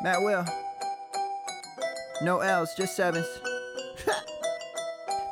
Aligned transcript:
Matt 0.00 0.22
Will. 0.22 0.44
No 2.22 2.38
L's, 2.38 2.74
just 2.76 2.94
sevens. 2.94 3.26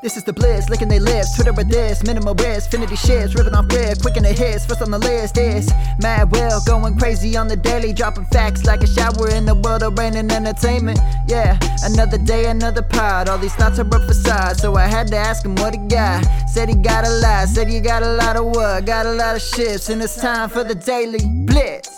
This 0.02 0.16
is 0.16 0.24
the 0.24 0.32
bliss, 0.32 0.68
licking 0.68 0.88
their 0.88 1.00
lips, 1.00 1.34
Twitter 1.34 1.52
with 1.52 1.68
this, 1.68 2.04
minimal 2.04 2.34
risk, 2.34 2.70
finity 2.70 2.96
shits, 2.96 3.34
ripping 3.34 3.54
off 3.54 3.66
grid, 3.68 4.00
quick 4.00 4.16
in 4.16 4.24
the 4.24 4.32
hits, 4.32 4.66
first 4.66 4.82
on 4.82 4.90
the 4.90 4.98
list 4.98 5.38
is 5.38 5.72
Mad 6.00 6.30
Will, 6.30 6.60
going 6.66 6.98
crazy 6.98 7.36
on 7.36 7.48
the 7.48 7.56
daily, 7.56 7.92
dropping 7.92 8.26
facts 8.26 8.64
like 8.64 8.82
a 8.82 8.86
shower 8.86 9.30
in 9.30 9.46
the 9.46 9.54
world 9.54 9.82
of 9.82 9.98
rain 9.98 10.14
and 10.14 10.30
entertainment. 10.30 10.98
Yeah, 11.26 11.58
another 11.82 12.18
day, 12.18 12.46
another 12.46 12.82
pod, 12.82 13.28
all 13.28 13.38
these 13.38 13.54
thoughts 13.54 13.78
are 13.78 13.86
a 13.86 14.06
facade, 14.06 14.58
so 14.58 14.74
I 14.74 14.86
had 14.86 15.08
to 15.08 15.16
ask 15.16 15.44
him 15.44 15.54
what 15.56 15.74
he 15.74 15.80
got. 15.88 16.24
Said 16.48 16.68
he 16.68 16.74
got 16.74 17.06
a 17.06 17.10
lot, 17.10 17.48
said 17.48 17.68
he 17.68 17.80
got 17.80 18.02
a 18.02 18.12
lot 18.12 18.36
of 18.36 18.46
what, 18.46 18.84
got 18.84 19.06
a 19.06 19.12
lot 19.12 19.34
of 19.34 19.42
shifts, 19.42 19.88
and 19.88 20.02
it's 20.02 20.20
time 20.20 20.50
for 20.50 20.62
the 20.62 20.74
daily 20.74 21.20
blitz. 21.46 21.95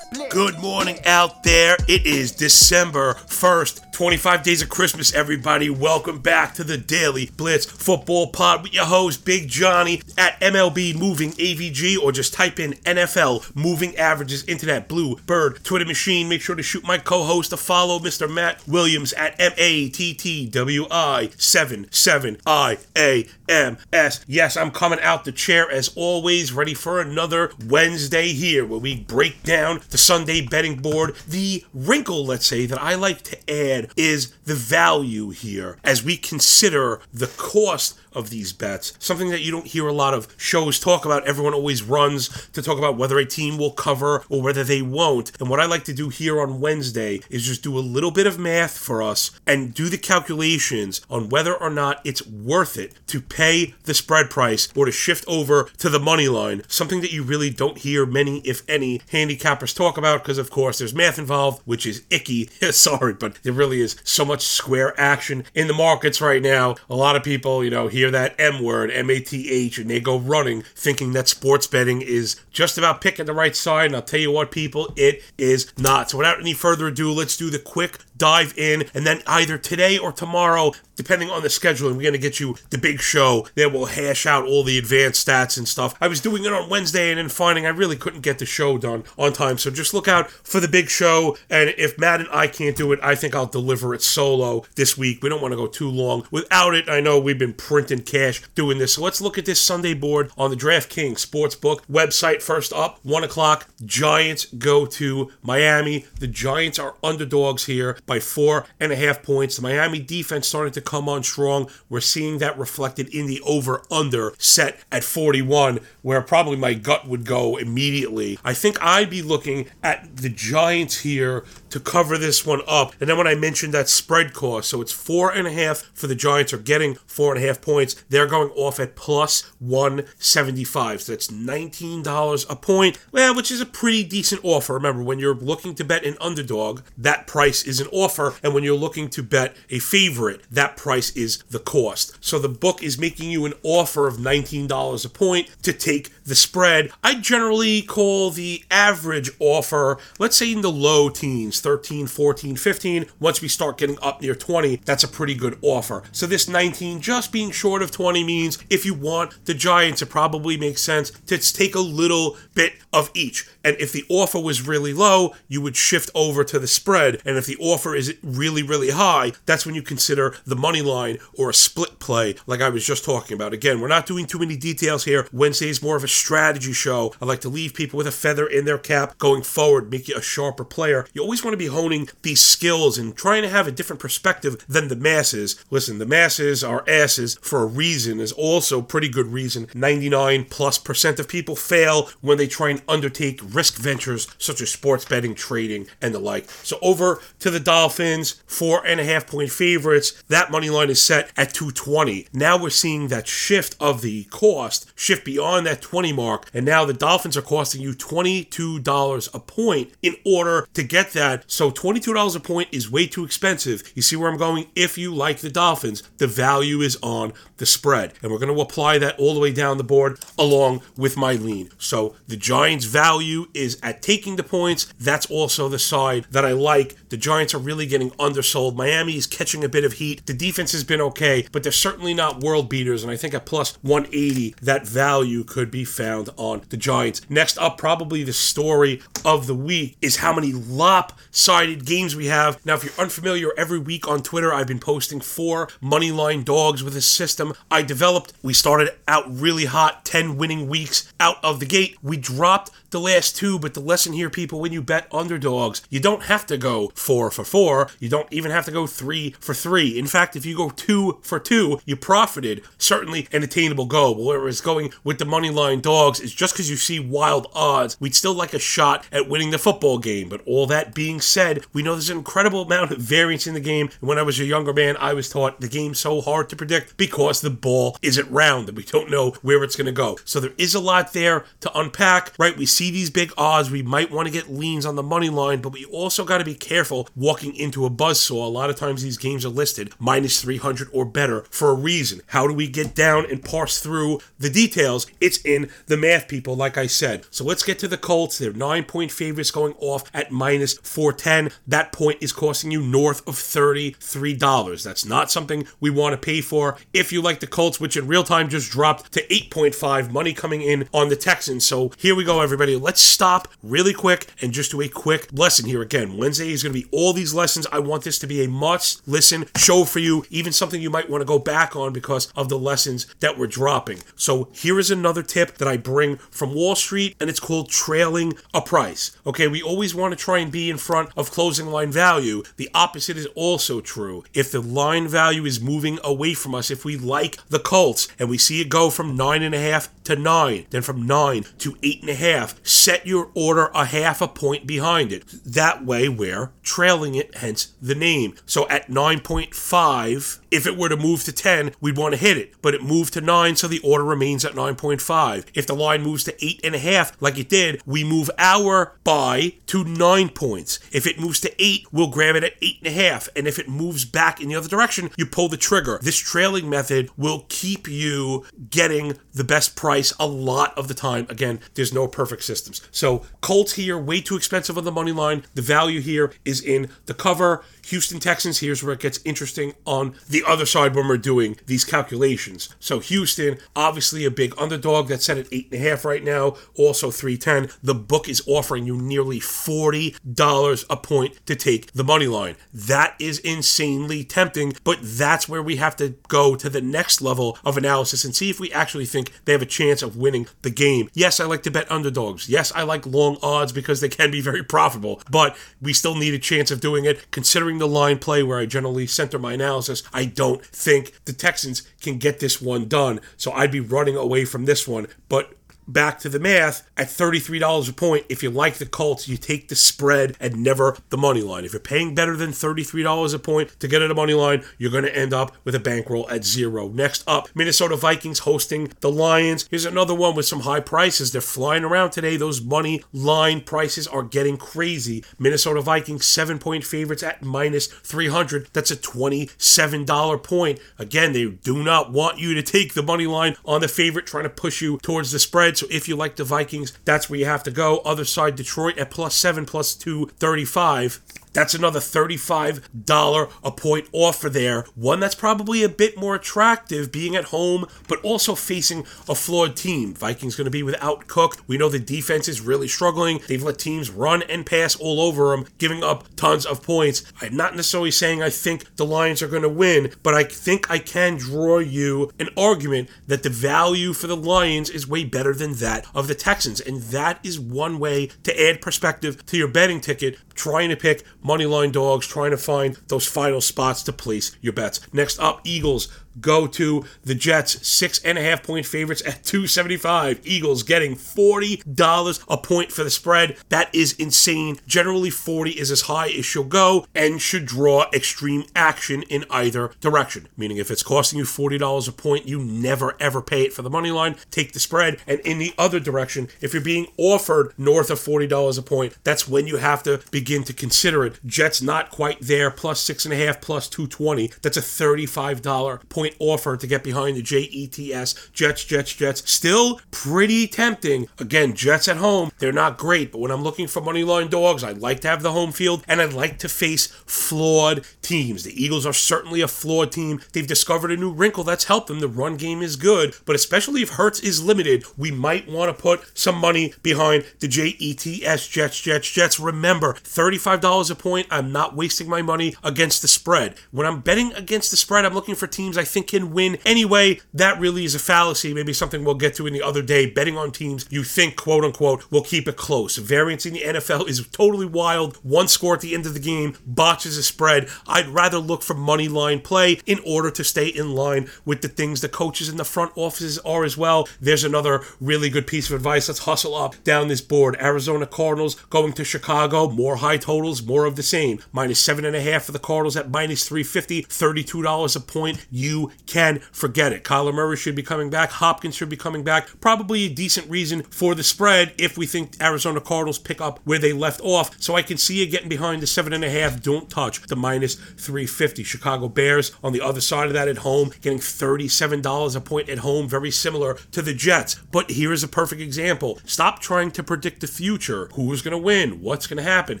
Good 0.30 0.58
morning 0.58 0.98
out 1.06 1.42
there. 1.42 1.76
It 1.88 2.04
is 2.04 2.32
December 2.32 3.14
1st, 3.14 3.87
25 3.98 4.44
days 4.44 4.62
of 4.62 4.68
Christmas, 4.68 5.12
everybody. 5.12 5.68
Welcome 5.68 6.20
back 6.20 6.54
to 6.54 6.62
the 6.62 6.78
Daily 6.78 7.32
Blitz 7.36 7.64
Football 7.64 8.28
Pod 8.28 8.62
with 8.62 8.72
your 8.72 8.84
host, 8.84 9.24
Big 9.24 9.48
Johnny, 9.48 10.02
at 10.16 10.38
MLB 10.40 10.94
Moving 10.94 11.32
AVG, 11.32 11.98
or 11.98 12.12
just 12.12 12.32
type 12.32 12.60
in 12.60 12.74
NFL 12.84 13.56
Moving 13.56 13.96
Averages 13.96 14.44
into 14.44 14.66
that 14.66 14.86
blue 14.86 15.16
bird 15.26 15.64
Twitter 15.64 15.84
machine. 15.84 16.28
Make 16.28 16.42
sure 16.42 16.54
to 16.54 16.62
shoot 16.62 16.84
my 16.84 16.98
co 16.98 17.24
host 17.24 17.52
a 17.52 17.56
follow, 17.56 17.98
Mr. 17.98 18.32
Matt 18.32 18.62
Williams, 18.68 19.12
at 19.14 19.34
M 19.40 19.50
A 19.56 19.88
T 19.88 20.14
T 20.14 20.46
W 20.46 20.86
I 20.92 21.30
7 21.36 21.88
7 21.90 22.36
I 22.46 22.78
A 22.96 23.26
M 23.48 23.78
S. 23.92 24.24
Yes, 24.28 24.56
I'm 24.56 24.70
coming 24.70 25.00
out 25.00 25.24
the 25.24 25.32
chair 25.32 25.68
as 25.68 25.90
always, 25.96 26.52
ready 26.52 26.74
for 26.74 27.00
another 27.00 27.50
Wednesday 27.66 28.28
here 28.28 28.64
where 28.64 28.78
we 28.78 29.00
break 29.00 29.42
down 29.42 29.80
the 29.90 29.98
Sunday 29.98 30.46
betting 30.46 30.76
board. 30.76 31.16
The 31.26 31.64
wrinkle, 31.74 32.24
let's 32.24 32.46
say, 32.46 32.66
that 32.66 32.80
I 32.80 32.94
like 32.94 33.22
to 33.22 33.50
add 33.50 33.87
is 33.96 34.28
the 34.44 34.54
value 34.54 35.30
here 35.30 35.78
as 35.84 36.02
we 36.02 36.16
consider 36.16 37.00
the 37.12 37.26
cost 37.26 37.98
of 38.14 38.30
these 38.30 38.52
bets. 38.52 38.94
Something 38.98 39.30
that 39.30 39.42
you 39.42 39.50
don't 39.50 39.66
hear 39.66 39.86
a 39.86 39.92
lot 39.92 40.14
of 40.14 40.28
shows 40.36 40.78
talk 40.78 41.04
about. 41.04 41.26
Everyone 41.26 41.54
always 41.54 41.82
runs 41.82 42.48
to 42.52 42.62
talk 42.62 42.78
about 42.78 42.96
whether 42.96 43.18
a 43.18 43.24
team 43.24 43.58
will 43.58 43.72
cover 43.72 44.24
or 44.28 44.42
whether 44.42 44.64
they 44.64 44.82
won't. 44.82 45.32
And 45.40 45.48
what 45.48 45.60
I 45.60 45.66
like 45.66 45.84
to 45.84 45.94
do 45.94 46.08
here 46.08 46.40
on 46.40 46.60
Wednesday 46.60 47.20
is 47.30 47.46
just 47.46 47.62
do 47.62 47.78
a 47.78 47.80
little 47.80 48.10
bit 48.10 48.26
of 48.26 48.38
math 48.38 48.78
for 48.78 49.02
us 49.02 49.30
and 49.46 49.74
do 49.74 49.88
the 49.88 49.98
calculations 49.98 51.00
on 51.10 51.28
whether 51.28 51.54
or 51.54 51.70
not 51.70 52.00
it's 52.04 52.26
worth 52.26 52.76
it 52.76 52.94
to 53.08 53.20
pay 53.20 53.74
the 53.84 53.94
spread 53.94 54.30
price 54.30 54.68
or 54.76 54.86
to 54.86 54.92
shift 54.92 55.24
over 55.26 55.64
to 55.78 55.88
the 55.88 55.98
money 55.98 56.28
line. 56.28 56.62
Something 56.68 57.00
that 57.00 57.12
you 57.12 57.22
really 57.22 57.50
don't 57.50 57.78
hear 57.78 58.06
many, 58.06 58.40
if 58.40 58.62
any, 58.68 59.00
handicappers 59.12 59.74
talk 59.74 59.96
about 59.98 60.22
because, 60.22 60.38
of 60.38 60.50
course, 60.50 60.78
there's 60.78 60.94
math 60.94 61.18
involved, 61.18 61.62
which 61.64 61.86
is 61.86 62.04
icky. 62.10 62.46
Sorry, 62.70 63.14
but 63.14 63.42
there 63.42 63.52
really 63.52 63.80
is 63.80 63.96
so 64.04 64.24
much 64.24 64.42
square 64.42 64.98
action 64.98 65.44
in 65.54 65.66
the 65.66 65.74
markets 65.74 66.20
right 66.20 66.42
now. 66.42 66.76
A 66.88 66.96
lot 66.96 67.16
of 67.16 67.22
people, 67.22 67.64
you 67.64 67.70
know, 67.70 67.88
hear 67.98 68.10
that 68.10 68.34
M 68.38 68.62
word, 68.62 68.90
M 68.90 69.10
A 69.10 69.20
T 69.20 69.50
H, 69.50 69.78
and 69.78 69.90
they 69.90 70.00
go 70.00 70.18
running 70.18 70.62
thinking 70.74 71.12
that 71.12 71.28
sports 71.28 71.66
betting 71.66 72.02
is 72.02 72.40
just 72.50 72.78
about 72.78 73.00
picking 73.00 73.26
the 73.26 73.32
right 73.32 73.54
side. 73.54 73.86
And 73.86 73.96
I'll 73.96 74.02
tell 74.02 74.20
you 74.20 74.32
what, 74.32 74.50
people, 74.50 74.92
it 74.96 75.22
is 75.36 75.72
not. 75.76 76.10
So 76.10 76.18
without 76.18 76.40
any 76.40 76.54
further 76.54 76.86
ado, 76.88 77.10
let's 77.12 77.36
do 77.36 77.50
the 77.50 77.58
quick 77.58 77.98
dive 78.18 78.52
in. 78.58 78.84
And 78.94 79.06
then 79.06 79.22
either 79.26 79.56
today 79.56 79.96
or 79.96 80.12
tomorrow, 80.12 80.72
depending 80.96 81.30
on 81.30 81.42
the 81.42 81.48
scheduling, 81.48 81.96
we're 81.96 82.02
going 82.02 82.12
to 82.12 82.18
get 82.18 82.40
you 82.40 82.56
the 82.70 82.78
big 82.78 83.00
show 83.00 83.46
that 83.54 83.72
will 83.72 83.86
hash 83.86 84.26
out 84.26 84.44
all 84.44 84.64
the 84.64 84.76
advanced 84.76 85.26
stats 85.26 85.56
and 85.56 85.66
stuff. 85.66 85.94
I 86.00 86.08
was 86.08 86.20
doing 86.20 86.44
it 86.44 86.52
on 86.52 86.68
Wednesday 86.68 87.10
and 87.10 87.18
then 87.18 87.28
finding 87.28 87.64
I 87.64 87.70
really 87.70 87.96
couldn't 87.96 88.22
get 88.22 88.38
the 88.38 88.46
show 88.46 88.76
done 88.78 89.04
on 89.16 89.32
time. 89.32 89.58
So 89.58 89.70
just 89.70 89.94
look 89.94 90.08
out 90.08 90.30
for 90.30 90.60
the 90.60 90.68
big 90.68 90.88
show. 90.88 91.36
And 91.48 91.72
if 91.78 91.98
Matt 91.98 92.20
and 92.20 92.28
I 92.32 92.48
can't 92.48 92.76
do 92.76 92.92
it, 92.92 92.98
I 93.02 93.14
think 93.14 93.34
I'll 93.34 93.46
deliver 93.46 93.94
it 93.94 94.02
solo 94.02 94.64
this 94.74 94.98
week. 94.98 95.22
We 95.22 95.28
don't 95.28 95.40
want 95.40 95.52
to 95.52 95.56
go 95.56 95.68
too 95.68 95.88
long 95.88 96.26
without 96.30 96.74
it. 96.74 96.88
I 96.88 97.00
know 97.00 97.20
we've 97.20 97.38
been 97.38 97.54
printing 97.54 98.02
cash 98.02 98.42
doing 98.56 98.78
this. 98.78 98.94
So 98.94 99.02
let's 99.02 99.20
look 99.20 99.38
at 99.38 99.46
this 99.46 99.60
Sunday 99.60 99.94
board 99.94 100.32
on 100.36 100.50
the 100.50 100.56
DraftKings 100.56 101.24
Sportsbook 101.24 101.82
website. 101.90 102.42
First 102.42 102.72
up, 102.72 102.98
1 103.04 103.22
o'clock, 103.22 103.68
Giants 103.84 104.46
go 104.46 104.84
to 104.86 105.30
Miami. 105.42 106.06
The 106.18 106.26
Giants 106.26 106.78
are 106.78 106.96
underdogs 107.04 107.66
here 107.66 107.96
by 108.08 108.18
four 108.18 108.66
and 108.80 108.90
a 108.90 108.96
half 108.96 109.22
points. 109.22 109.54
The 109.54 109.62
Miami 109.62 110.00
defense 110.00 110.48
starting 110.48 110.72
to 110.72 110.80
come 110.80 111.08
on 111.08 111.22
strong. 111.22 111.70
We're 111.88 112.00
seeing 112.00 112.38
that 112.38 112.58
reflected 112.58 113.14
in 113.14 113.26
the 113.26 113.40
over 113.42 113.82
under 113.90 114.32
set 114.38 114.80
at 114.90 115.04
41, 115.04 115.78
where 116.02 116.20
probably 116.22 116.56
my 116.56 116.74
gut 116.74 117.06
would 117.06 117.24
go 117.24 117.56
immediately. 117.56 118.38
I 118.44 118.54
think 118.54 118.82
I'd 118.82 119.10
be 119.10 119.22
looking 119.22 119.66
at 119.82 120.16
the 120.16 120.28
Giants 120.28 121.00
here 121.00 121.44
to 121.70 121.78
cover 121.78 122.18
this 122.18 122.44
one 122.44 122.62
up. 122.66 122.94
And 123.00 123.08
then 123.08 123.18
when 123.18 123.26
I 123.26 123.34
mentioned 123.34 123.74
that 123.74 123.88
spread 123.88 124.32
cost, 124.32 124.70
so 124.70 124.80
it's 124.80 124.92
four 124.92 125.30
and 125.30 125.46
a 125.46 125.52
half 125.52 125.82
for 125.94 126.06
the 126.06 126.14
Giants 126.14 126.52
are 126.52 126.58
getting 126.58 126.94
four 127.06 127.34
and 127.34 127.44
a 127.44 127.46
half 127.46 127.60
points. 127.60 127.94
They're 128.08 128.26
going 128.26 128.50
off 128.50 128.80
at 128.80 128.96
plus 128.96 129.42
175. 129.58 131.02
So 131.02 131.12
that's 131.12 131.28
$19 131.28 132.46
a 132.50 132.56
point, 132.56 132.98
well, 133.12 133.34
which 133.34 133.50
is 133.50 133.60
a 133.60 133.66
pretty 133.66 134.04
decent 134.04 134.40
offer. 134.44 134.74
Remember, 134.74 135.02
when 135.02 135.18
you're 135.18 135.34
looking 135.34 135.74
to 135.74 135.84
bet 135.84 136.04
an 136.04 136.16
underdog, 136.20 136.80
that 136.96 137.26
price 137.26 137.62
is 137.64 137.80
an 137.80 137.88
offer. 138.02 138.34
And 138.42 138.54
when 138.54 138.64
you're 138.64 138.76
looking 138.76 139.08
to 139.10 139.22
bet 139.22 139.56
a 139.70 139.78
favorite, 139.78 140.42
that 140.50 140.76
price 140.76 141.10
is 141.16 141.38
the 141.50 141.58
cost. 141.58 142.16
So 142.20 142.38
the 142.38 142.48
book 142.48 142.82
is 142.82 142.98
making 142.98 143.30
you 143.30 143.46
an 143.46 143.54
offer 143.62 144.06
of 144.06 144.16
$19 144.16 145.04
a 145.04 145.08
point 145.08 145.48
to 145.62 145.72
take 145.72 146.10
the 146.24 146.34
spread. 146.34 146.90
I 147.02 147.14
generally 147.16 147.82
call 147.82 148.30
the 148.30 148.64
average 148.70 149.30
offer, 149.38 149.98
let's 150.18 150.36
say 150.36 150.52
in 150.52 150.60
the 150.60 150.70
low 150.70 151.08
teens, 151.08 151.60
13, 151.60 152.06
14, 152.06 152.56
15. 152.56 153.06
Once 153.20 153.40
we 153.40 153.48
start 153.48 153.78
getting 153.78 153.98
up 154.00 154.20
near 154.20 154.34
20, 154.34 154.76
that's 154.84 155.04
a 155.04 155.08
pretty 155.08 155.34
good 155.34 155.58
offer. 155.62 156.02
So 156.12 156.26
this 156.26 156.48
19 156.48 157.00
just 157.00 157.32
being 157.32 157.50
short 157.50 157.82
of 157.82 157.90
20 157.90 158.24
means 158.24 158.58
if 158.70 158.84
you 158.84 158.94
want 158.94 159.44
the 159.44 159.54
Giants, 159.54 160.02
it 160.02 160.06
probably 160.06 160.56
makes 160.56 160.82
sense 160.82 161.10
to 161.26 161.38
take 161.38 161.74
a 161.74 161.80
little 161.80 162.36
bit 162.54 162.74
of 162.92 163.10
each. 163.14 163.48
And 163.64 163.76
if 163.78 163.92
the 163.92 164.04
offer 164.08 164.38
was 164.38 164.66
really 164.66 164.92
low, 164.92 165.34
you 165.48 165.60
would 165.60 165.76
shift 165.76 166.10
over 166.14 166.44
to 166.44 166.58
the 166.58 166.66
spread. 166.66 167.20
And 167.24 167.36
if 167.36 167.46
the 167.46 167.56
offer 167.58 167.87
is 167.94 168.08
it 168.08 168.18
really, 168.22 168.62
really 168.62 168.90
high, 168.90 169.32
that's 169.46 169.66
when 169.66 169.74
you 169.74 169.82
consider 169.82 170.34
the 170.46 170.56
money 170.56 170.82
line 170.82 171.18
or 171.36 171.50
a 171.50 171.54
split 171.54 171.98
play, 171.98 172.34
like 172.46 172.60
I 172.60 172.68
was 172.68 172.86
just 172.86 173.04
talking 173.04 173.34
about. 173.34 173.52
Again, 173.52 173.80
we're 173.80 173.88
not 173.88 174.06
doing 174.06 174.26
too 174.26 174.38
many 174.38 174.56
details 174.56 175.04
here. 175.04 175.28
Wednesday 175.32 175.68
is 175.68 175.82
more 175.82 175.96
of 175.96 176.04
a 176.04 176.08
strategy 176.08 176.72
show. 176.72 177.14
I 177.20 177.24
like 177.24 177.40
to 177.42 177.48
leave 177.48 177.74
people 177.74 177.96
with 177.96 178.06
a 178.06 178.12
feather 178.12 178.46
in 178.46 178.64
their 178.64 178.78
cap 178.78 179.18
going 179.18 179.42
forward, 179.42 179.90
make 179.90 180.08
you 180.08 180.16
a 180.16 180.22
sharper 180.22 180.64
player. 180.64 181.06
You 181.12 181.22
always 181.22 181.44
want 181.44 181.52
to 181.52 181.58
be 181.58 181.66
honing 181.66 182.08
these 182.22 182.40
skills 182.40 182.98
and 182.98 183.16
trying 183.16 183.42
to 183.42 183.48
have 183.48 183.66
a 183.66 183.72
different 183.72 184.00
perspective 184.00 184.64
than 184.68 184.88
the 184.88 184.96
masses. 184.96 185.64
Listen, 185.70 185.98
the 185.98 186.06
masses 186.06 186.64
are 186.64 186.84
asses 186.88 187.38
for 187.42 187.62
a 187.62 187.66
reason, 187.66 188.20
is 188.20 188.32
also 188.32 188.82
pretty 188.82 189.08
good 189.08 189.26
reason. 189.26 189.68
99 189.74 190.46
plus 190.46 190.78
percent 190.78 191.18
of 191.18 191.28
people 191.28 191.56
fail 191.56 192.08
when 192.20 192.38
they 192.38 192.46
try 192.46 192.70
and 192.70 192.82
undertake 192.88 193.40
risk 193.42 193.76
ventures 193.76 194.28
such 194.38 194.60
as 194.60 194.70
sports 194.70 195.04
betting, 195.04 195.34
trading, 195.34 195.86
and 196.00 196.14
the 196.14 196.18
like. 196.18 196.48
So 196.50 196.78
over 196.82 197.20
to 197.40 197.50
the 197.50 197.60
Dolphins, 197.78 198.42
four 198.44 198.84
and 198.84 198.98
a 198.98 199.04
half 199.04 199.28
point 199.28 199.52
favorites. 199.52 200.20
That 200.26 200.50
money 200.50 200.68
line 200.68 200.90
is 200.90 201.00
set 201.00 201.30
at 201.36 201.54
220. 201.54 202.26
Now 202.32 202.60
we're 202.60 202.70
seeing 202.70 203.06
that 203.06 203.28
shift 203.28 203.76
of 203.78 204.02
the 204.02 204.24
cost 204.24 204.90
shift 204.98 205.24
beyond 205.24 205.64
that 205.66 205.80
20 205.80 206.12
mark, 206.12 206.50
and 206.52 206.66
now 206.66 206.84
the 206.84 206.92
Dolphins 206.92 207.36
are 207.36 207.42
costing 207.42 207.80
you 207.80 207.92
$22 207.92 209.32
a 209.32 209.38
point 209.38 209.92
in 210.02 210.16
order 210.26 210.66
to 210.74 210.82
get 210.82 211.12
that. 211.12 211.44
So 211.46 211.70
$22 211.70 212.34
a 212.34 212.40
point 212.40 212.68
is 212.72 212.90
way 212.90 213.06
too 213.06 213.24
expensive. 213.24 213.92
You 213.94 214.02
see 214.02 214.16
where 214.16 214.28
I'm 214.28 214.38
going? 214.38 214.66
If 214.74 214.98
you 214.98 215.14
like 215.14 215.38
the 215.38 215.48
Dolphins, 215.48 216.02
the 216.16 216.26
value 216.26 216.80
is 216.80 216.98
on 217.00 217.32
the 217.58 217.66
spread. 217.66 218.14
And 218.22 218.32
we're 218.32 218.38
going 218.38 218.54
to 218.54 218.60
apply 218.60 218.98
that 218.98 219.20
all 219.20 219.34
the 219.34 219.40
way 219.40 219.52
down 219.52 219.78
the 219.78 219.84
board 219.84 220.18
along 220.36 220.82
with 220.96 221.16
my 221.16 221.34
lean. 221.34 221.70
So 221.78 222.16
the 222.26 222.36
Giants' 222.36 222.86
value 222.86 223.46
is 223.54 223.78
at 223.84 224.02
taking 224.02 224.34
the 224.34 224.42
points. 224.42 224.92
That's 224.98 225.30
also 225.30 225.68
the 225.68 225.78
side 225.78 226.26
that 226.32 226.44
I 226.44 226.52
like. 226.52 226.96
The 227.10 227.16
Giants 227.16 227.54
are 227.54 227.67
really 227.68 227.84
getting 227.84 228.10
undersold. 228.18 228.76
Miami 228.76 229.18
is 229.18 229.26
catching 229.26 229.62
a 229.62 229.68
bit 229.68 229.84
of 229.84 229.92
heat. 229.92 230.24
The 230.24 230.32
defense 230.32 230.72
has 230.72 230.84
been 230.84 231.02
okay, 231.02 231.46
but 231.52 231.62
they're 231.62 231.70
certainly 231.70 232.14
not 232.14 232.40
world 232.40 232.70
beaters. 232.70 233.02
And 233.02 233.12
I 233.12 233.16
think 233.18 233.34
at 233.34 233.44
plus 233.44 233.76
180, 233.82 234.54
that 234.62 234.86
value 234.86 235.44
could 235.44 235.70
be 235.70 235.84
found 235.84 236.30
on 236.38 236.62
the 236.70 236.78
Giants. 236.78 237.20
Next 237.28 237.58
up, 237.58 237.76
probably 237.76 238.22
the 238.22 238.32
story 238.32 239.02
of 239.22 239.46
the 239.46 239.54
week 239.54 239.98
is 240.00 240.16
how 240.16 240.32
many 240.32 240.50
lopsided 240.50 241.84
games 241.84 242.16
we 242.16 242.28
have. 242.28 242.64
Now, 242.64 242.76
if 242.76 242.84
you're 242.84 242.94
unfamiliar, 242.98 243.50
every 243.58 243.78
week 243.78 244.08
on 244.08 244.22
Twitter, 244.22 244.50
I've 244.50 244.66
been 244.66 244.80
posting 244.80 245.20
four 245.20 245.68
money 245.82 246.10
line 246.10 246.44
dogs 246.44 246.82
with 246.82 246.96
a 246.96 247.02
system 247.02 247.52
I 247.70 247.82
developed. 247.82 248.32
We 248.42 248.54
started 248.54 248.94
out 249.06 249.24
really 249.28 249.66
hot, 249.66 250.06
10 250.06 250.38
winning 250.38 250.68
weeks 250.68 251.12
out 251.20 251.36
of 251.44 251.60
the 251.60 251.66
gate. 251.66 251.98
We 252.02 252.16
dropped 252.16 252.70
the 252.90 253.00
last 253.00 253.36
two, 253.36 253.58
but 253.58 253.74
the 253.74 253.80
lesson 253.80 254.12
here, 254.12 254.30
people, 254.30 254.60
when 254.60 254.72
you 254.72 254.82
bet 254.82 255.06
underdogs, 255.12 255.82
you 255.90 256.00
don't 256.00 256.24
have 256.24 256.46
to 256.46 256.56
go 256.56 256.90
four 256.94 257.30
for 257.30 257.44
four. 257.44 257.88
you 257.98 258.08
don't 258.08 258.32
even 258.32 258.50
have 258.50 258.64
to 258.64 258.70
go 258.70 258.86
three 258.86 259.34
for 259.40 259.54
three. 259.54 259.98
In 259.98 260.06
fact, 260.06 260.36
if 260.36 260.46
you 260.46 260.56
go 260.56 260.70
two 260.70 261.18
for 261.22 261.38
two, 261.38 261.80
you 261.84 261.96
profited. 261.96 262.62
Certainly 262.78 263.28
an 263.32 263.42
attainable 263.42 263.86
goal. 263.86 264.24
Whereas 264.24 264.60
going 264.60 264.92
with 265.04 265.18
the 265.18 265.24
money 265.24 265.50
line 265.50 265.80
dogs 265.80 266.20
is 266.20 266.34
just 266.34 266.54
because 266.54 266.70
you 266.70 266.76
see 266.76 267.00
wild 267.00 267.46
odds, 267.54 267.96
we'd 268.00 268.14
still 268.14 268.34
like 268.34 268.54
a 268.54 268.58
shot 268.58 269.06
at 269.12 269.28
winning 269.28 269.50
the 269.50 269.58
football 269.58 269.98
game. 269.98 270.28
But 270.28 270.42
all 270.46 270.66
that 270.66 270.94
being 270.94 271.20
said, 271.20 271.64
we 271.72 271.82
know 271.82 271.92
there's 271.92 272.10
an 272.10 272.18
incredible 272.18 272.62
amount 272.62 272.90
of 272.90 272.98
variance 272.98 273.46
in 273.46 273.54
the 273.54 273.60
game. 273.60 273.90
And 274.00 274.08
when 274.08 274.18
I 274.18 274.22
was 274.22 274.40
a 274.40 274.44
younger 274.44 274.72
man, 274.72 274.96
I 274.98 275.14
was 275.14 275.28
taught 275.28 275.60
the 275.60 275.68
game's 275.68 275.98
so 275.98 276.20
hard 276.20 276.48
to 276.50 276.56
predict 276.56 276.96
because 276.96 277.40
the 277.40 277.50
ball 277.50 277.96
isn't 278.02 278.30
round 278.30 278.68
and 278.68 278.76
we 278.76 278.84
don't 278.84 279.10
know 279.10 279.32
where 279.42 279.62
it's 279.62 279.76
going 279.76 279.86
to 279.86 279.92
go. 279.92 280.18
So 280.24 280.40
there 280.40 280.54
is 280.58 280.74
a 280.74 280.80
lot 280.80 281.12
there 281.12 281.44
to 281.60 281.78
unpack, 281.78 282.32
right? 282.38 282.56
We 282.56 282.66
see 282.78 282.90
these 282.92 283.10
big 283.10 283.32
odds. 283.36 283.70
We 283.70 283.82
might 283.82 284.12
want 284.12 284.28
to 284.28 284.32
get 284.32 284.48
leans 284.48 284.86
on 284.86 284.94
the 284.94 285.02
money 285.02 285.28
line, 285.28 285.60
but 285.60 285.72
we 285.72 285.84
also 285.86 286.24
got 286.24 286.38
to 286.38 286.44
be 286.44 286.54
careful 286.54 287.08
walking 287.16 287.54
into 287.56 287.84
a 287.84 287.90
buzzsaw. 287.90 288.44
A 288.44 288.48
lot 288.48 288.70
of 288.70 288.76
times 288.76 289.02
these 289.02 289.18
games 289.18 289.44
are 289.44 289.48
listed 289.48 289.92
minus 289.98 290.40
300 290.40 290.88
or 290.92 291.04
better 291.04 291.44
for 291.50 291.70
a 291.70 291.74
reason. 291.74 292.20
How 292.28 292.46
do 292.46 292.54
we 292.54 292.68
get 292.68 292.94
down 292.94 293.26
and 293.28 293.44
parse 293.44 293.80
through 293.80 294.20
the 294.38 294.48
details? 294.48 295.08
It's 295.20 295.44
in 295.44 295.70
the 295.86 295.96
math, 295.96 296.28
people, 296.28 296.54
like 296.54 296.78
I 296.78 296.86
said. 296.86 297.26
So 297.30 297.44
let's 297.44 297.64
get 297.64 297.80
to 297.80 297.88
the 297.88 297.98
Colts. 297.98 298.38
They're 298.38 298.52
nine 298.52 298.84
point 298.84 299.10
favorites 299.10 299.50
going 299.50 299.74
off 299.80 300.04
at 300.14 300.30
minus 300.30 300.74
410. 300.74 301.50
That 301.66 301.90
point 301.90 302.18
is 302.20 302.32
costing 302.32 302.70
you 302.70 302.80
north 302.80 303.26
of 303.26 303.34
$33. 303.34 304.84
That's 304.84 305.04
not 305.04 305.32
something 305.32 305.66
we 305.80 305.90
want 305.90 306.12
to 306.12 306.16
pay 306.16 306.40
for. 306.42 306.76
If 306.92 307.12
you 307.12 307.22
like 307.22 307.40
the 307.40 307.48
Colts, 307.48 307.80
which 307.80 307.96
in 307.96 308.06
real 308.06 308.22
time 308.22 308.48
just 308.48 308.70
dropped 308.70 309.10
to 309.14 309.26
8.5, 309.26 310.12
money 310.12 310.32
coming 310.32 310.62
in 310.62 310.88
on 310.94 311.08
the 311.08 311.16
Texans. 311.16 311.66
So 311.66 311.90
here 311.98 312.14
we 312.14 312.22
go, 312.22 312.40
everybody. 312.40 312.67
Let's 312.76 313.00
stop 313.00 313.48
really 313.62 313.92
quick 313.92 314.26
and 314.40 314.52
just 314.52 314.70
do 314.70 314.80
a 314.80 314.88
quick 314.88 315.28
lesson 315.32 315.66
here. 315.66 315.82
Again, 315.82 316.16
Wednesday 316.16 316.52
is 316.52 316.62
going 316.62 316.74
to 316.74 316.80
be 316.80 316.88
all 316.90 317.12
these 317.12 317.34
lessons. 317.34 317.66
I 317.72 317.78
want 317.78 318.04
this 318.04 318.18
to 318.20 318.26
be 318.26 318.42
a 318.44 318.48
must 318.48 319.06
listen 319.06 319.46
show 319.56 319.84
for 319.84 319.98
you, 319.98 320.24
even 320.30 320.52
something 320.52 320.80
you 320.80 320.90
might 320.90 321.10
want 321.10 321.20
to 321.20 321.26
go 321.26 321.38
back 321.38 321.76
on 321.76 321.92
because 321.92 322.32
of 322.36 322.48
the 322.48 322.58
lessons 322.58 323.06
that 323.20 323.38
we're 323.38 323.46
dropping. 323.46 323.98
So 324.16 324.48
here 324.52 324.78
is 324.78 324.90
another 324.90 325.22
tip 325.22 325.58
that 325.58 325.68
I 325.68 325.76
bring 325.76 326.16
from 326.16 326.54
Wall 326.54 326.74
Street, 326.74 327.16
and 327.20 327.30
it's 327.30 327.40
called 327.40 327.70
trailing 327.70 328.34
a 328.54 328.60
price. 328.60 329.16
Okay, 329.26 329.48
we 329.48 329.62
always 329.62 329.94
want 329.94 330.16
to 330.16 330.24
try 330.24 330.38
and 330.38 330.52
be 330.52 330.70
in 330.70 330.78
front 330.78 331.10
of 331.16 331.30
closing 331.30 331.66
line 331.66 331.90
value. 331.90 332.42
The 332.56 332.70
opposite 332.74 333.16
is 333.16 333.26
also 333.34 333.80
true. 333.80 334.24
If 334.34 334.52
the 334.52 334.60
line 334.60 335.08
value 335.08 335.44
is 335.44 335.60
moving 335.60 335.98
away 336.04 336.34
from 336.34 336.54
us, 336.54 336.70
if 336.70 336.84
we 336.84 336.96
like 336.96 337.38
the 337.48 337.58
Colts 337.58 338.08
and 338.18 338.28
we 338.28 338.38
see 338.38 338.60
it 338.60 338.68
go 338.68 338.90
from 338.90 339.16
nine 339.16 339.42
and 339.42 339.54
a 339.54 339.60
half 339.60 339.88
to 340.04 340.16
nine, 340.16 340.66
then 340.70 340.82
from 340.82 341.06
nine 341.06 341.44
to 341.58 341.76
eight 341.82 342.00
and 342.00 342.10
a 342.10 342.14
half, 342.14 342.57
set 342.62 343.06
your 343.06 343.30
order 343.34 343.70
a 343.74 343.84
half 343.86 344.20
a 344.20 344.28
point 344.28 344.66
behind 344.66 345.12
it. 345.12 345.24
That 345.44 345.84
way, 345.84 346.08
we're 346.08 346.52
trailing 346.62 347.14
it, 347.14 347.36
hence 347.36 347.74
the 347.80 347.94
name. 347.94 348.34
So 348.46 348.68
at 348.68 348.88
9.5, 348.88 350.40
if 350.50 350.66
it 350.66 350.76
were 350.76 350.88
to 350.88 350.96
move 350.96 351.24
to 351.24 351.32
10, 351.32 351.72
we'd 351.80 351.96
want 351.96 352.14
to 352.14 352.20
hit 352.20 352.36
it, 352.36 352.54
but 352.62 352.74
it 352.74 352.82
moved 352.82 353.12
to 353.14 353.20
9, 353.20 353.56
so 353.56 353.68
the 353.68 353.80
order 353.80 354.04
remains 354.04 354.44
at 354.44 354.52
9.5. 354.52 355.46
If 355.54 355.66
the 355.66 355.74
line 355.74 356.02
moves 356.02 356.24
to 356.24 356.32
8.5, 356.32 357.12
like 357.20 357.38
it 357.38 357.48
did, 357.48 357.82
we 357.86 358.04
move 358.04 358.30
our 358.38 358.98
buy 359.04 359.54
to 359.66 359.84
9 359.84 360.28
points. 360.30 360.78
If 360.92 361.06
it 361.06 361.20
moves 361.20 361.40
to 361.40 361.62
8, 361.62 361.86
we'll 361.92 362.08
grab 362.08 362.36
it 362.36 362.44
at 362.44 362.60
8.5. 362.60 363.28
And 363.36 363.46
if 363.46 363.58
it 363.58 363.68
moves 363.68 364.04
back 364.04 364.40
in 364.40 364.48
the 364.48 364.54
other 364.54 364.68
direction, 364.68 365.10
you 365.16 365.26
pull 365.26 365.48
the 365.48 365.56
trigger. 365.56 365.98
This 366.02 366.18
trailing 366.18 366.68
method 366.68 367.10
will 367.16 367.46
keep 367.48 367.88
you 367.88 368.44
getting 368.70 369.18
the 369.32 369.44
best 369.44 369.76
price 369.76 370.12
a 370.18 370.26
lot 370.26 370.76
of 370.76 370.88
the 370.88 370.94
time. 370.94 371.26
Again, 371.28 371.60
there's 371.74 371.92
no 371.92 372.08
perfect 372.08 372.42
systems. 372.44 372.86
So 372.90 373.24
Colts 373.40 373.74
here, 373.74 373.98
way 373.98 374.20
too 374.20 374.36
expensive 374.36 374.78
on 374.78 374.84
the 374.84 374.92
money 374.92 375.12
line. 375.12 375.44
The 375.54 375.62
value 375.62 376.00
here 376.00 376.32
is 376.44 376.60
in 376.60 376.90
the 377.06 377.14
cover. 377.14 377.64
Houston 377.86 378.20
Texans, 378.20 378.58
here's 378.58 378.82
where 378.82 378.94
it 378.94 379.00
gets 379.00 379.20
interesting 379.24 379.74
on 379.84 380.14
the 380.28 380.37
other 380.46 380.66
side 380.66 380.94
when 380.94 381.08
we're 381.08 381.16
doing 381.16 381.56
these 381.66 381.84
calculations. 381.84 382.74
So 382.80 383.00
Houston, 383.00 383.58
obviously 383.74 384.24
a 384.24 384.30
big 384.30 384.54
underdog 384.58 385.08
that's 385.08 385.24
set 385.26 385.38
at 385.38 385.46
eight 385.52 385.68
and 385.70 385.80
a 385.80 385.88
half 385.88 386.04
right 386.04 386.22
now, 386.22 386.56
also 386.76 387.10
310. 387.10 387.76
The 387.82 387.94
book 387.94 388.28
is 388.28 388.42
offering 388.46 388.86
you 388.86 388.96
nearly 388.96 389.40
$40 389.40 390.84
a 390.90 390.96
point 390.96 391.46
to 391.46 391.54
take 391.54 391.92
the 391.92 392.04
money 392.04 392.26
line. 392.26 392.56
That 392.72 393.14
is 393.18 393.38
insanely 393.40 394.24
tempting, 394.24 394.74
but 394.84 394.98
that's 395.02 395.48
where 395.48 395.62
we 395.62 395.76
have 395.76 395.96
to 395.96 396.16
go 396.28 396.56
to 396.56 396.68
the 396.68 396.80
next 396.80 397.20
level 397.20 397.58
of 397.64 397.76
analysis 397.76 398.24
and 398.24 398.34
see 398.34 398.50
if 398.50 398.60
we 398.60 398.72
actually 398.72 399.06
think 399.06 399.32
they 399.44 399.52
have 399.52 399.62
a 399.62 399.66
chance 399.66 400.02
of 400.02 400.16
winning 400.16 400.46
the 400.62 400.70
game. 400.70 401.08
Yes, 401.14 401.40
I 401.40 401.44
like 401.44 401.62
to 401.64 401.70
bet 401.70 401.90
underdogs. 401.90 402.48
Yes, 402.48 402.72
I 402.74 402.82
like 402.82 403.06
long 403.06 403.38
odds 403.42 403.72
because 403.72 404.00
they 404.00 404.08
can 404.08 404.30
be 404.30 404.40
very 404.40 404.62
profitable, 404.62 405.22
but 405.30 405.56
we 405.80 405.92
still 405.92 406.14
need 406.14 406.34
a 406.34 406.38
chance 406.38 406.70
of 406.70 406.80
doing 406.80 407.04
it 407.04 407.30
considering 407.30 407.78
the 407.78 407.88
line 407.88 408.18
play 408.18 408.42
where 408.42 408.58
I 408.58 408.66
generally 408.66 409.06
center 409.06 409.38
my 409.38 409.52
analysis, 409.52 410.02
I 410.12 410.24
don't 410.28 410.64
think 410.64 411.12
the 411.24 411.32
Texans 411.32 411.82
can 412.00 412.18
get 412.18 412.40
this 412.40 412.62
one 412.62 412.86
done. 412.88 413.20
So 413.36 413.52
I'd 413.52 413.72
be 413.72 413.80
running 413.80 414.16
away 414.16 414.44
from 414.44 414.64
this 414.64 414.86
one. 414.86 415.08
But 415.28 415.57
back 415.88 416.18
to 416.20 416.28
the 416.28 416.38
math, 416.38 416.88
at 416.96 417.08
$33 417.08 417.88
a 417.88 417.92
point, 417.92 418.26
if 418.28 418.42
you 418.42 418.50
like 418.50 418.74
the 418.74 418.86
Colts, 418.86 419.26
you 419.28 419.36
take 419.36 419.68
the 419.68 419.76
spread 419.76 420.36
and 420.40 420.62
never 420.62 420.96
the 421.08 421.16
money 421.16 421.40
line. 421.40 421.64
If 421.64 421.72
you're 421.72 421.80
paying 421.80 422.14
better 422.14 422.36
than 422.36 422.50
$33 422.50 423.34
a 423.34 423.38
point 423.38 423.80
to 423.80 423.88
get 423.88 424.02
at 424.02 424.10
a 424.10 424.14
money 424.14 424.34
line, 424.34 424.64
you're 424.76 424.90
going 424.90 425.04
to 425.04 425.16
end 425.16 425.32
up 425.32 425.56
with 425.64 425.74
a 425.74 425.80
bankroll 425.80 426.28
at 426.30 426.44
zero. 426.44 426.88
Next 426.88 427.24
up, 427.26 427.48
Minnesota 427.54 427.96
Vikings 427.96 428.40
hosting 428.40 428.92
the 429.00 429.10
Lions. 429.10 429.66
Here's 429.70 429.84
another 429.84 430.14
one 430.14 430.34
with 430.34 430.46
some 430.46 430.60
high 430.60 430.80
prices. 430.80 431.32
They're 431.32 431.40
flying 431.40 431.84
around 431.84 432.10
today. 432.10 432.36
Those 432.36 432.62
money 432.62 433.02
line 433.12 433.62
prices 433.62 434.06
are 434.06 434.22
getting 434.22 434.56
crazy. 434.56 435.24
Minnesota 435.38 435.80
Vikings, 435.80 436.26
seven 436.26 436.58
point 436.58 436.84
favorites 436.84 437.22
at 437.22 437.42
minus 437.42 437.86
300. 437.86 438.68
That's 438.72 438.90
a 438.90 438.96
$27 438.96 440.42
point. 440.42 440.80
Again, 440.98 441.32
they 441.32 441.46
do 441.46 441.82
not 441.82 442.12
want 442.12 442.38
you 442.38 442.54
to 442.54 442.62
take 442.62 442.94
the 442.94 443.02
money 443.02 443.26
line 443.26 443.56
on 443.64 443.80
the 443.80 443.88
favorite, 443.88 444.26
trying 444.26 444.44
to 444.44 444.50
push 444.50 444.82
you 444.82 444.98
towards 444.98 445.32
the 445.32 445.38
spread. 445.38 445.77
So 445.78 445.86
if 445.90 446.08
you 446.08 446.16
like 446.16 446.34
the 446.34 446.42
Vikings, 446.42 446.92
that's 447.04 447.30
where 447.30 447.38
you 447.38 447.46
have 447.46 447.62
to 447.62 447.70
go. 447.70 447.98
Other 447.98 448.24
side, 448.24 448.56
Detroit 448.56 448.98
at 448.98 449.12
plus 449.12 449.36
seven, 449.36 449.64
plus 449.64 449.94
235. 449.94 451.20
That's 451.52 451.74
another 451.74 452.00
$35 452.00 453.50
a 453.64 453.72
point 453.72 454.08
offer 454.12 454.48
there. 454.48 454.84
One 454.94 455.20
that's 455.20 455.34
probably 455.34 455.82
a 455.82 455.88
bit 455.88 456.16
more 456.16 456.34
attractive 456.34 457.12
being 457.12 457.36
at 457.36 457.46
home, 457.46 457.86
but 458.06 458.20
also 458.22 458.54
facing 458.54 459.06
a 459.28 459.34
flawed 459.34 459.76
team. 459.76 460.14
Vikings 460.14 460.56
going 460.56 460.66
to 460.66 460.70
be 460.70 460.82
without 460.82 461.26
Cook. 461.26 461.56
We 461.66 461.78
know 461.78 461.88
the 461.88 461.98
defense 461.98 462.48
is 462.48 462.60
really 462.60 462.88
struggling. 462.88 463.40
They've 463.48 463.62
let 463.62 463.78
teams 463.78 464.10
run 464.10 464.42
and 464.42 464.66
pass 464.66 464.96
all 464.96 465.20
over 465.20 465.50
them, 465.50 465.66
giving 465.78 466.02
up 466.02 466.24
tons 466.36 466.66
of 466.66 466.82
points. 466.82 467.24
I'm 467.40 467.56
not 467.56 467.76
necessarily 467.76 468.10
saying 468.10 468.42
I 468.42 468.50
think 468.50 468.96
the 468.96 469.06
Lions 469.06 469.42
are 469.42 469.48
going 469.48 469.62
to 469.62 469.68
win, 469.68 470.12
but 470.22 470.34
I 470.34 470.44
think 470.44 470.90
I 470.90 470.98
can 470.98 471.36
draw 471.36 471.78
you 471.78 472.30
an 472.38 472.48
argument 472.56 473.08
that 473.26 473.42
the 473.42 473.50
value 473.50 474.12
for 474.12 474.26
the 474.26 474.36
Lions 474.36 474.90
is 474.90 475.08
way 475.08 475.24
better 475.24 475.54
than 475.54 475.74
that 475.74 476.06
of 476.14 476.28
the 476.28 476.34
Texans. 476.34 476.80
And 476.80 477.02
that 477.02 477.40
is 477.44 477.58
one 477.58 477.98
way 477.98 478.26
to 478.44 478.60
add 478.60 478.80
perspective 478.80 479.44
to 479.46 479.56
your 479.56 479.68
betting 479.68 480.00
ticket, 480.00 480.38
trying 480.54 480.88
to 480.88 480.96
pick 480.96 481.24
moneyline 481.48 481.90
dogs, 481.90 482.26
trying 482.26 482.50
to 482.50 482.56
find 482.56 482.96
those 483.08 483.26
final 483.26 483.60
spots 483.60 484.02
to 484.04 484.12
place 484.12 484.56
your 484.60 484.74
bets. 484.74 485.00
Next 485.12 485.38
up, 485.38 485.60
Eagles 485.64 486.08
go 486.40 486.66
to 486.66 487.04
the 487.24 487.34
Jets, 487.34 487.86
six 487.86 488.22
and 488.24 488.38
a 488.38 488.42
half 488.42 488.62
point 488.62 488.86
favorites 488.86 489.22
at 489.24 489.44
275. 489.44 490.40
Eagles 490.44 490.82
getting 490.82 491.14
$40 491.16 492.44
a 492.48 492.56
point 492.56 492.92
for 492.92 493.04
the 493.04 493.10
spread. 493.10 493.56
That 493.68 493.94
is 493.94 494.12
insane. 494.14 494.78
Generally, 494.86 495.30
40 495.30 495.72
is 495.72 495.90
as 495.90 496.02
high 496.02 496.28
as 496.30 496.44
she'll 496.44 496.64
go 496.64 497.06
and 497.14 497.40
should 497.40 497.66
draw 497.66 498.06
extreme 498.12 498.64
action 498.74 499.22
in 499.22 499.44
either 499.50 499.92
direction. 500.00 500.48
Meaning, 500.56 500.78
if 500.78 500.90
it's 500.90 501.02
costing 501.02 501.38
you 501.38 501.44
$40 501.44 502.08
a 502.08 502.12
point, 502.12 502.46
you 502.46 502.58
never 502.60 503.16
ever 503.20 503.42
pay 503.42 503.62
it 503.62 503.72
for 503.72 503.82
the 503.82 503.90
money 503.90 504.10
line. 504.10 504.36
Take 504.50 504.72
the 504.72 504.80
spread. 504.80 505.18
And 505.26 505.40
in 505.40 505.58
the 505.58 505.74
other 505.78 506.00
direction, 506.00 506.48
if 506.60 506.72
you're 506.72 506.82
being 506.82 507.06
offered 507.16 507.72
north 507.78 508.10
of 508.10 508.18
$40 508.18 508.78
a 508.78 508.82
point, 508.82 509.16
that's 509.24 509.48
when 509.48 509.66
you 509.66 509.76
have 509.76 510.02
to 510.04 510.20
begin 510.30 510.64
to 510.64 510.72
consider 510.72 511.24
it. 511.24 511.38
Jets 511.46 511.82
not 511.82 512.10
quite 512.10 512.40
there, 512.40 512.70
plus 512.70 513.00
six 513.00 513.24
and 513.24 513.34
a 513.34 513.36
half, 513.36 513.60
plus 513.60 513.88
220. 513.88 514.52
That's 514.62 514.76
a 514.76 514.80
$35 514.80 516.08
point 516.08 516.27
point 516.28 516.40
offer 516.40 516.76
to 516.76 516.86
get 516.86 517.02
behind 517.02 517.36
the 517.36 517.42
JETS, 517.42 518.52
Jets, 518.52 518.84
Jets, 518.84 519.14
Jets. 519.14 519.50
Still 519.50 520.00
pretty 520.10 520.66
tempting. 520.66 521.28
Again, 521.38 521.74
Jets 521.74 522.08
at 522.08 522.16
home, 522.16 522.50
they're 522.58 522.72
not 522.72 522.98
great, 522.98 523.32
but 523.32 523.40
when 523.40 523.50
I'm 523.50 523.62
looking 523.62 523.86
for 523.86 524.00
money 524.00 524.24
line 524.24 524.48
dogs, 524.48 524.84
I'd 524.84 524.98
like 524.98 525.20
to 525.20 525.28
have 525.28 525.42
the 525.42 525.52
home 525.52 525.72
field 525.72 526.04
and 526.08 526.20
I'd 526.20 526.32
like 526.32 526.58
to 526.58 526.68
face 526.68 527.06
flawed 527.06 528.06
teams. 528.22 528.64
The 528.64 528.82
Eagles 528.82 529.06
are 529.06 529.12
certainly 529.12 529.60
a 529.60 529.68
flawed 529.68 530.12
team. 530.12 530.40
They've 530.52 530.66
discovered 530.66 531.12
a 531.12 531.16
new 531.16 531.32
wrinkle 531.32 531.64
that's 531.64 531.84
helped 531.84 532.08
them. 532.08 532.20
The 532.20 532.28
run 532.28 532.56
game 532.56 532.82
is 532.82 532.96
good, 532.96 533.34
but 533.44 533.56
especially 533.56 534.02
if 534.02 534.10
Hurts 534.10 534.40
is 534.40 534.62
limited, 534.62 535.04
we 535.16 535.30
might 535.30 535.68
want 535.68 535.94
to 535.94 536.02
put 536.02 536.20
some 536.36 536.56
money 536.56 536.94
behind 537.02 537.44
the 537.60 537.68
JETS, 537.68 538.68
Jets, 538.68 539.00
Jets, 539.00 539.30
Jets. 539.30 539.60
Remember, 539.60 540.14
$35 540.14 541.10
a 541.10 541.14
point. 541.14 541.46
I'm 541.50 541.72
not 541.72 541.96
wasting 541.96 542.28
my 542.28 542.42
money 542.42 542.74
against 542.82 543.22
the 543.22 543.28
spread. 543.28 543.76
When 543.90 544.06
I'm 544.06 544.20
betting 544.20 544.52
against 544.54 544.90
the 544.90 544.96
spread, 544.96 545.24
I'm 545.24 545.34
looking 545.34 545.54
for 545.54 545.66
teams 545.66 545.96
I 545.96 546.04
think 546.04 546.17
can 546.26 546.52
win 546.52 546.78
anyway, 546.84 547.40
that 547.54 547.78
really 547.78 548.04
is 548.04 548.14
a 548.14 548.18
fallacy. 548.18 548.74
Maybe 548.74 548.92
something 548.92 549.24
we'll 549.24 549.34
get 549.34 549.54
to 549.54 549.66
in 549.66 549.72
the 549.72 549.82
other 549.82 550.02
day. 550.02 550.26
Betting 550.30 550.56
on 550.56 550.72
teams 550.72 551.06
you 551.10 551.24
think, 551.24 551.56
quote 551.56 551.84
unquote, 551.84 552.30
will 552.30 552.42
keep 552.42 552.68
it 552.68 552.76
close. 552.76 553.16
Variance 553.16 553.66
in 553.66 553.74
the 553.74 553.82
NFL 553.82 554.28
is 554.28 554.46
totally 554.48 554.86
wild. 554.86 555.36
One 555.36 555.68
score 555.68 555.94
at 555.94 556.00
the 556.00 556.14
end 556.14 556.26
of 556.26 556.34
the 556.34 556.40
game 556.40 556.76
botches 556.86 557.36
a 557.36 557.42
spread. 557.42 557.88
I'd 558.06 558.28
rather 558.28 558.58
look 558.58 558.82
for 558.82 558.94
money 558.94 559.28
line 559.28 559.60
play 559.60 560.00
in 560.06 560.20
order 560.26 560.50
to 560.50 560.64
stay 560.64 560.88
in 560.88 561.14
line 561.14 561.50
with 561.64 561.82
the 561.82 561.88
things 561.88 562.20
the 562.20 562.28
coaches 562.28 562.68
in 562.68 562.76
the 562.76 562.84
front 562.84 563.12
offices 563.16 563.58
are 563.58 563.84
as 563.84 563.96
well. 563.96 564.28
There's 564.40 564.64
another 564.64 565.02
really 565.20 565.50
good 565.50 565.66
piece 565.66 565.90
of 565.90 565.96
advice. 565.96 566.28
Let's 566.28 566.40
hustle 566.40 566.74
up 566.74 567.02
down 567.04 567.28
this 567.28 567.40
board. 567.40 567.76
Arizona 567.80 568.26
Cardinals 568.26 568.74
going 568.90 569.12
to 569.14 569.24
Chicago. 569.24 569.88
More 569.88 570.16
high 570.16 570.36
totals, 570.36 570.82
more 570.82 571.04
of 571.04 571.16
the 571.16 571.22
same. 571.22 571.60
Minus 571.72 571.98
seven 571.98 572.24
and 572.24 572.36
a 572.36 572.40
half 572.40 572.64
for 572.64 572.72
the 572.72 572.78
Cardinals 572.78 573.16
at 573.16 573.30
minus 573.30 573.68
350, 573.68 574.24
$32 574.24 575.16
a 575.16 575.20
point. 575.20 575.66
You 575.70 575.97
can 576.26 576.60
forget 576.72 577.12
it. 577.12 577.24
Kyler 577.24 577.54
Murray 577.54 577.76
should 577.76 577.94
be 577.94 578.02
coming 578.02 578.30
back. 578.30 578.50
Hopkins 578.50 578.94
should 578.94 579.08
be 579.08 579.16
coming 579.16 579.42
back. 579.42 579.68
Probably 579.80 580.24
a 580.24 580.28
decent 580.28 580.70
reason 580.70 581.02
for 581.02 581.34
the 581.34 581.42
spread 581.42 581.94
if 581.98 582.16
we 582.16 582.26
think 582.26 582.60
Arizona 582.62 583.00
Cardinals 583.00 583.38
pick 583.38 583.60
up 583.60 583.80
where 583.84 583.98
they 583.98 584.12
left 584.12 584.40
off. 584.42 584.80
So 584.80 584.94
I 584.94 585.02
can 585.02 585.16
see 585.16 585.40
you 585.40 585.46
getting 585.46 585.68
behind 585.68 586.02
the 586.02 586.06
seven 586.06 586.32
and 586.32 586.44
a 586.44 586.50
half. 586.50 586.82
Don't 586.82 587.10
touch 587.10 587.46
the 587.46 587.56
minus 587.56 587.94
350. 587.94 588.82
Chicago 588.82 589.28
Bears 589.28 589.72
on 589.82 589.92
the 589.92 590.00
other 590.00 590.20
side 590.20 590.46
of 590.46 590.52
that 590.54 590.68
at 590.68 590.78
home, 590.78 591.10
getting 591.20 591.38
$37 591.38 592.56
a 592.56 592.60
point 592.60 592.88
at 592.88 592.98
home, 592.98 593.28
very 593.28 593.50
similar 593.50 593.94
to 594.12 594.22
the 594.22 594.34
Jets. 594.34 594.76
But 594.90 595.10
here 595.10 595.32
is 595.32 595.42
a 595.42 595.48
perfect 595.48 595.80
example. 595.80 596.38
Stop 596.44 596.80
trying 596.80 597.10
to 597.12 597.22
predict 597.22 597.60
the 597.60 597.66
future. 597.66 598.28
Who's 598.34 598.62
going 598.62 598.72
to 598.72 598.78
win? 598.78 599.20
What's 599.22 599.46
going 599.46 599.58
to 599.58 599.62
happen? 599.62 600.00